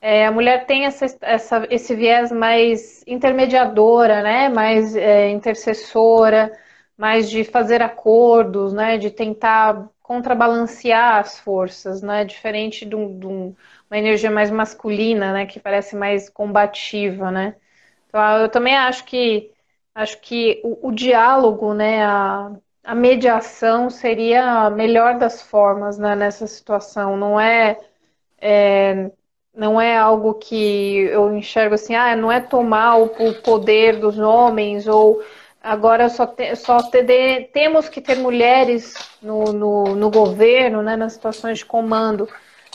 [0.00, 4.48] é, a mulher tem essa, essa, esse viés mais intermediadora, né?
[4.48, 6.50] mais é, intercessora,
[6.96, 8.96] mais de fazer acordos, né?
[8.98, 12.24] de tentar contrabalancear as forças, né?
[12.24, 13.54] diferente de, um, de um,
[13.90, 15.46] uma energia mais masculina, né?
[15.46, 17.30] que parece mais combativa.
[17.30, 17.54] Né?
[18.08, 19.52] Então, eu também acho que,
[19.94, 22.04] acho que o, o diálogo, né?
[22.04, 22.52] a,
[22.84, 26.16] a mediação seria a melhor das formas né?
[26.16, 27.16] nessa situação.
[27.18, 27.78] Não é,
[28.40, 29.10] é
[29.54, 34.18] não é algo que eu enxergo assim, ah, não é tomar o, o poder dos
[34.18, 35.22] homens ou
[35.62, 37.02] agora só, te, só te,
[37.52, 42.28] temos que ter mulheres no, no, no, governo, né, nas situações de comando.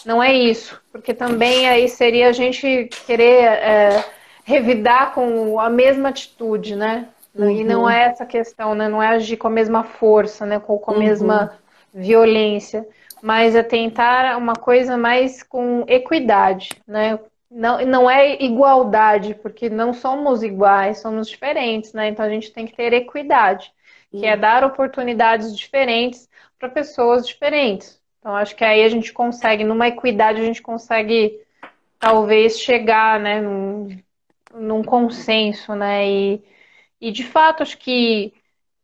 [0.06, 4.06] Não é isso, porque também aí seria a gente querer é,
[4.44, 7.08] revidar com a mesma atitude, né?
[7.34, 7.50] Uhum.
[7.50, 8.88] E não é essa questão, né?
[8.88, 10.60] Não é agir com a mesma força, né?
[10.60, 11.00] Com, com a uhum.
[11.00, 11.58] mesma
[11.92, 12.86] violência
[13.22, 17.20] mas é tentar uma coisa mais com equidade, né?
[17.50, 22.10] Não, não é igualdade, porque não somos iguais, somos diferentes, né?
[22.10, 23.72] Então a gente tem que ter equidade,
[24.12, 26.30] que é dar oportunidades diferentes
[26.60, 28.02] para pessoas diferentes.
[28.20, 31.40] Então acho que aí a gente consegue, numa equidade, a gente consegue
[32.00, 33.90] talvez chegar, né, num,
[34.54, 36.08] num consenso, né?
[36.08, 36.44] E,
[37.00, 38.34] e de fato acho que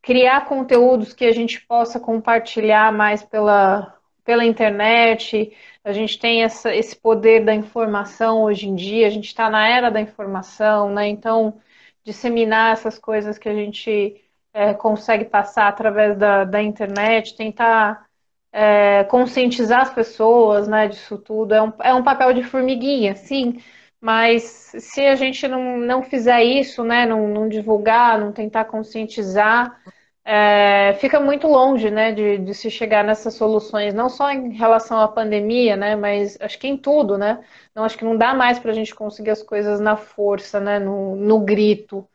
[0.01, 6.73] criar conteúdos que a gente possa compartilhar mais pela pela internet, a gente tem essa,
[6.75, 11.07] esse poder da informação hoje em dia, a gente está na era da informação, né?
[11.07, 11.59] Então,
[12.03, 14.21] disseminar essas coisas que a gente
[14.53, 18.07] é, consegue passar através da, da internet, tentar
[18.51, 23.61] é, conscientizar as pessoas né, disso tudo, é um, é um papel de formiguinha, sim,
[23.99, 24.43] mas
[24.77, 29.81] se a gente não, não fizer isso, né, não, não divulgar, não tentar conscientizar,
[30.23, 34.99] é, fica muito longe né, de, de, se chegar nessas soluções, não só em relação
[34.99, 37.43] à pandemia, né, mas acho que em tudo, né?
[37.73, 40.79] Não acho que não dá mais para a gente conseguir as coisas na força, né,
[40.79, 42.07] no, no grito.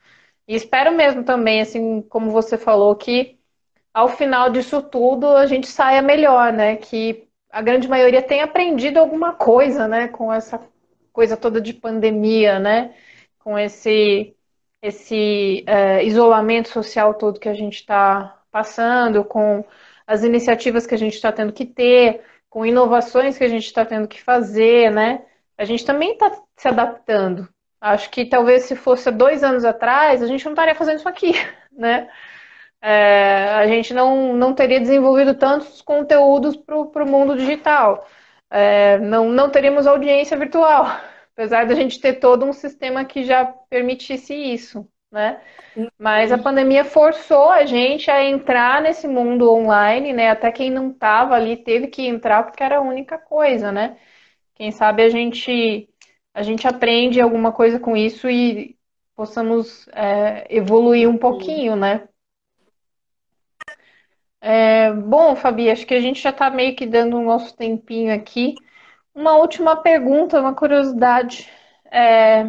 [0.49, 3.39] E espero mesmo também, assim como você falou, que
[3.95, 6.77] ao final disso tudo a gente saia melhor, né?
[6.77, 10.61] Que a grande maioria tenha aprendido alguma coisa, né, com essa
[11.13, 12.95] coisa toda de pandemia, né?
[13.39, 14.36] Com esse
[14.83, 19.65] esse é, isolamento social todo que a gente está passando, com
[20.07, 23.85] as iniciativas que a gente está tendo que ter, com inovações que a gente está
[23.85, 25.25] tendo que fazer, né?
[25.59, 27.49] A gente também está se adaptando.
[27.81, 31.33] Acho que talvez se fosse dois anos atrás, a gente não estaria fazendo isso aqui,
[31.73, 32.09] né?
[32.81, 38.07] é, a gente não, não teria desenvolvido tantos conteúdos para o mundo digital.
[38.51, 40.87] É, não, não teríamos audiência virtual,
[41.37, 45.43] apesar da gente ter todo um sistema que já permitisse isso, né?
[45.99, 50.31] Mas a pandemia forçou a gente a entrar nesse mundo online, né?
[50.31, 53.99] Até quem não estava ali teve que entrar porque era a única coisa, né?
[54.55, 55.89] Quem sabe a gente
[56.33, 58.77] a gente aprende alguma coisa com isso e
[59.15, 62.09] possamos é, evoluir um pouquinho, né?
[64.41, 68.15] É, bom, Fabi, acho que a gente já está meio que dando o nosso tempinho
[68.15, 68.55] aqui.
[69.17, 71.51] Uma última pergunta, uma curiosidade.
[71.91, 72.43] É,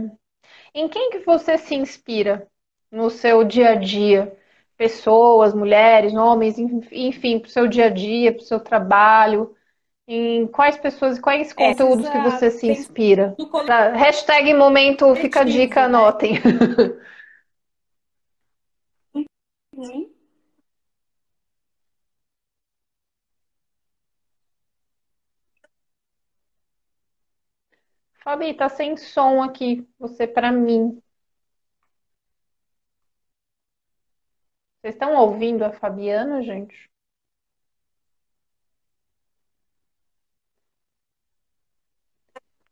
[0.73, 2.45] em quem que você se inspira
[2.91, 4.37] no seu dia a dia?
[4.75, 9.55] Pessoas, mulheres, homens, enfim, para o seu dia a dia, para o seu trabalho.
[10.05, 13.33] Em quais pessoas e quais conteúdos Essa, que você se inspira?
[13.65, 16.37] Tá, hashtag momento fica a dica, anotem.
[19.77, 20.16] Uhum.
[28.27, 31.01] Fabi, tá sem som aqui, você para mim.
[34.81, 36.91] Vocês estão ouvindo a Fabiana, gente?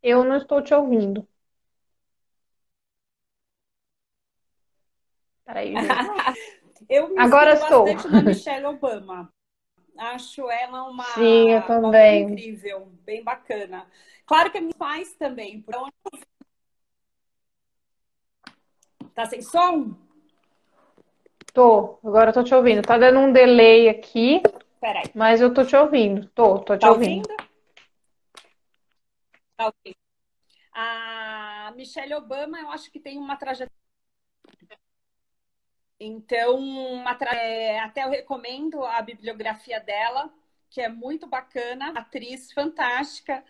[0.04, 1.26] Eu não estou te ouvindo.
[5.46, 5.74] Peraí.
[6.90, 7.86] Eu me Agora estou.
[7.86, 9.34] bastante na Michelle Obama.
[9.98, 12.32] Acho ela uma, Sim, eu também.
[12.34, 13.90] incrível, bem bacana.
[14.26, 15.64] Claro que meus pais também.
[19.14, 19.96] Tá sem som?
[21.54, 22.82] Tô, agora eu tô te ouvindo.
[22.82, 24.42] Tá dando um delay aqui.
[24.82, 25.06] Peraí.
[25.14, 26.28] Mas eu tô te ouvindo.
[26.30, 27.30] Tô, tô te tá ouvindo.
[27.30, 27.50] ouvindo?
[29.56, 29.96] Tá ok.
[30.74, 33.72] A Michelle Obama, eu acho que tem uma trajetória.
[35.98, 37.34] Então, uma tra...
[37.34, 40.30] é, até eu recomendo a bibliografia dela,
[40.70, 43.42] que é muito bacana, atriz fantástica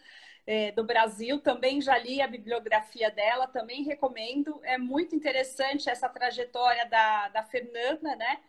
[0.45, 1.39] é, do Brasil.
[1.39, 4.59] Também já li a bibliografia dela, também recomendo.
[4.63, 8.39] É muito interessante essa trajetória da, da Fernanda, né?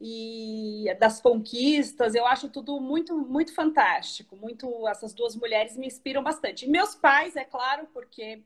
[0.00, 4.36] E das conquistas, eu acho tudo muito, muito fantástico.
[4.36, 6.66] Muito, essas duas mulheres me inspiram bastante.
[6.66, 8.42] E meus pais, é claro, porque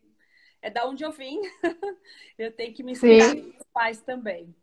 [0.61, 1.41] é da onde eu vim.
[2.39, 3.43] eu tenho que me inspirar Sim.
[3.43, 4.55] meus pais também.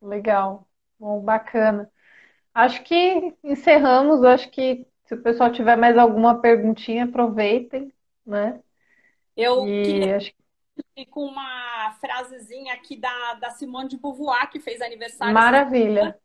[0.00, 0.68] Legal,
[0.98, 1.90] bom, bacana.
[2.52, 4.24] Acho que encerramos.
[4.24, 7.92] Acho que se o pessoal tiver mais alguma perguntinha, aproveitem,
[8.24, 8.60] né?
[9.36, 10.32] Eu e queria acho...
[11.10, 15.34] com uma frasezinha aqui da, da Simone de Beauvoir, que fez aniversário.
[15.34, 16.18] Maravilha.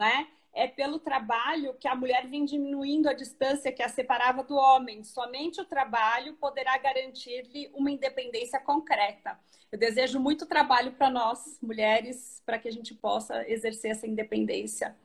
[0.00, 0.26] né?
[0.52, 5.04] É pelo trabalho que a mulher vem diminuindo a distância que a separava do homem.
[5.04, 9.38] Somente o trabalho poderá garantir-lhe uma independência concreta.
[9.70, 14.96] Eu desejo muito trabalho para nós, mulheres, para que a gente possa exercer essa independência.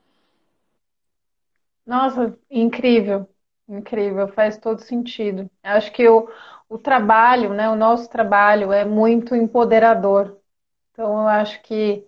[1.85, 3.27] Nossa, incrível,
[3.68, 5.49] incrível, faz todo sentido.
[5.61, 6.30] Acho que o,
[6.69, 10.39] o trabalho, né, o nosso trabalho é muito empoderador.
[10.91, 12.07] Então, eu acho que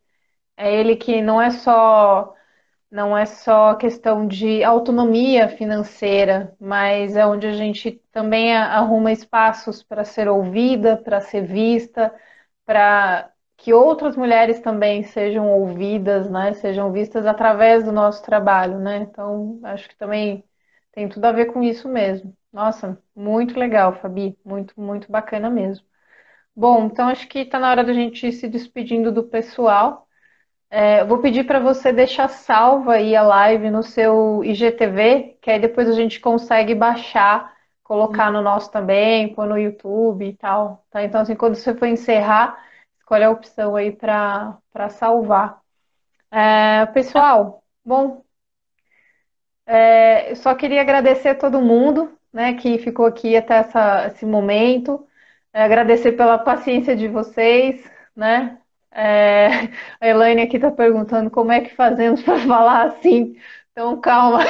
[0.58, 2.34] é ele que não é só
[2.92, 9.84] não é só questão de autonomia financeira, mas é onde a gente também arruma espaços
[9.84, 12.14] para ser ouvida, para ser vista,
[12.66, 13.32] para
[13.66, 16.54] que outras mulheres também sejam ouvidas, né?
[16.54, 18.98] Sejam vistas através do nosso trabalho, né?
[18.98, 20.44] Então, acho que também
[20.92, 22.32] tem tudo a ver com isso mesmo.
[22.54, 24.38] Nossa, muito legal, Fabi.
[24.46, 25.84] Muito, muito bacana mesmo.
[26.56, 30.08] Bom, então acho que está na hora da gente ir se despedindo do pessoal.
[30.70, 35.60] É, vou pedir para você deixar salva aí a live no seu IGTV, que aí
[35.60, 37.52] depois a gente consegue baixar,
[37.84, 40.86] colocar no nosso também, pôr no YouTube e tal.
[40.92, 41.04] Tá?
[41.04, 42.64] Então, assim, quando você for encerrar,
[43.06, 45.62] escolhe a opção aí para salvar.
[46.32, 48.24] É, pessoal, bom,
[49.66, 54.26] é, eu só queria agradecer a todo mundo né, que ficou aqui até essa, esse
[54.26, 55.08] momento,
[55.54, 58.60] é, agradecer pela paciência de vocês, né?
[58.92, 59.50] É,
[60.02, 63.38] a Elaine aqui está perguntando como é que fazemos para falar assim
[63.76, 64.40] então, calma.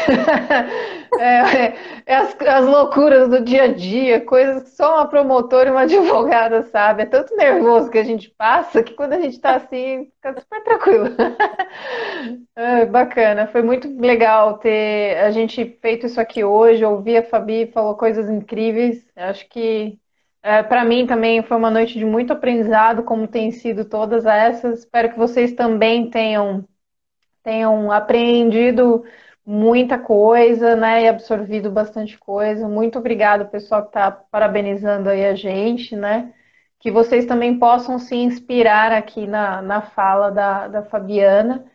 [1.18, 1.74] É,
[2.06, 5.84] é as, as, loucuras do dia a dia, coisas que só uma promotora e uma
[5.84, 7.04] advogada sabe.
[7.04, 10.64] É tanto nervoso que a gente passa que quando a gente está assim, fica super
[10.64, 11.06] tranquilo.
[12.58, 16.86] É, bacana, foi muito legal ter a gente feito isso aqui hoje.
[16.86, 19.06] Ouvir a Fabi falou coisas incríveis.
[19.16, 20.00] Acho que
[20.42, 24.80] é, para mim também foi uma noite de muito aprendizado, como tem sido todas essas.
[24.80, 26.66] Espero que vocês também tenham
[27.46, 29.06] tenham aprendido
[29.46, 32.68] muita coisa, né, e absorvido bastante coisa.
[32.70, 36.34] Muito obrigada, pessoal que está parabenizando aí a gente, né?
[36.80, 41.66] Que vocês também possam se inspirar aqui na, na fala da, da Fabiana,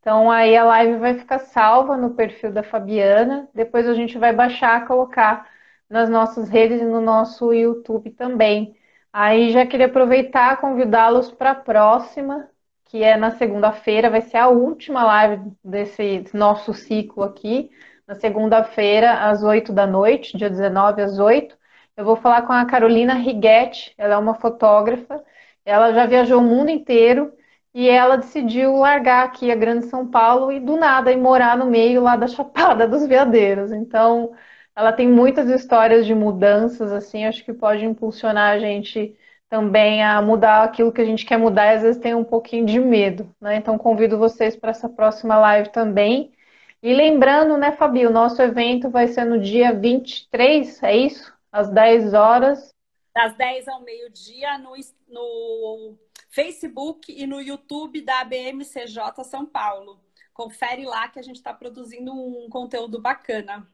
[0.00, 3.48] Então aí a live vai ficar salva no perfil da Fabiana.
[3.54, 5.48] Depois a gente vai baixar, colocar
[5.88, 8.76] nas nossas redes e no nosso YouTube também.
[9.12, 12.48] Aí já queria aproveitar convidá-los para a próxima,
[12.90, 17.70] que é na segunda-feira, vai ser a última live desse nosso ciclo aqui.
[18.06, 21.56] Na segunda-feira, às 8 da noite, dia 19 às 8.
[21.96, 25.22] Eu vou falar com a Carolina Righetti, ela é uma fotógrafa,
[25.64, 27.32] ela já viajou o mundo inteiro
[27.72, 31.66] e ela decidiu largar aqui a Grande São Paulo e do nada ir morar no
[31.66, 33.70] meio lá da Chapada dos Veadeiros.
[33.70, 34.32] Então,
[34.74, 39.16] ela tem muitas histórias de mudanças, assim, acho que pode impulsionar a gente
[39.50, 42.64] também a mudar aquilo que a gente quer mudar e às vezes tem um pouquinho
[42.64, 43.56] de medo, né?
[43.56, 46.32] Então, convido vocês para essa próxima live também.
[46.80, 51.34] E lembrando, né, Fabi, o nosso evento vai ser no dia 23, é isso?
[51.50, 52.72] Às 10 horas.
[53.12, 54.72] Das 10 ao meio-dia no,
[55.08, 55.98] no
[56.30, 60.00] Facebook e no YouTube da BMCJ São Paulo.
[60.32, 63.68] Confere lá que a gente está produzindo um conteúdo bacana.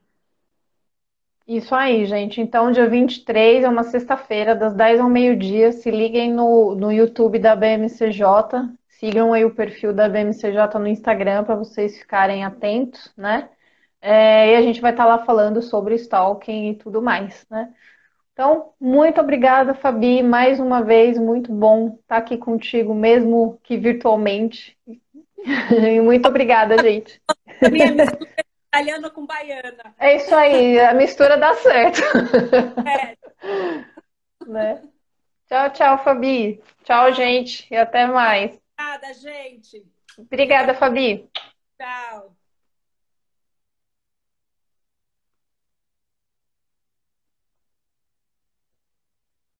[1.47, 2.41] Isso aí, gente.
[2.41, 5.71] Então, dia 23 é uma sexta-feira, das 10 ao meio-dia.
[5.71, 8.69] Se liguem no, no YouTube da BMCJ.
[8.89, 13.49] Sigam aí o perfil da BMCJ no Instagram para vocês ficarem atentos, né?
[14.01, 17.73] É, e a gente vai estar tá lá falando sobre stalking e tudo mais, né?
[18.33, 24.77] Então, muito obrigada, Fabi, mais uma vez, muito bom estar aqui contigo, mesmo que virtualmente.
[26.03, 27.21] muito obrigada, gente.
[28.67, 29.95] Italiana com baiana.
[29.97, 32.01] É isso aí, a mistura dá certo.
[32.87, 33.17] É.
[34.47, 34.81] né?
[35.47, 36.61] Tchau, tchau, Fabi.
[36.83, 38.59] Tchau, gente, e até mais.
[38.77, 39.85] Obrigada, gente.
[40.17, 41.29] Obrigada, Fabi.
[41.79, 42.36] Tchau.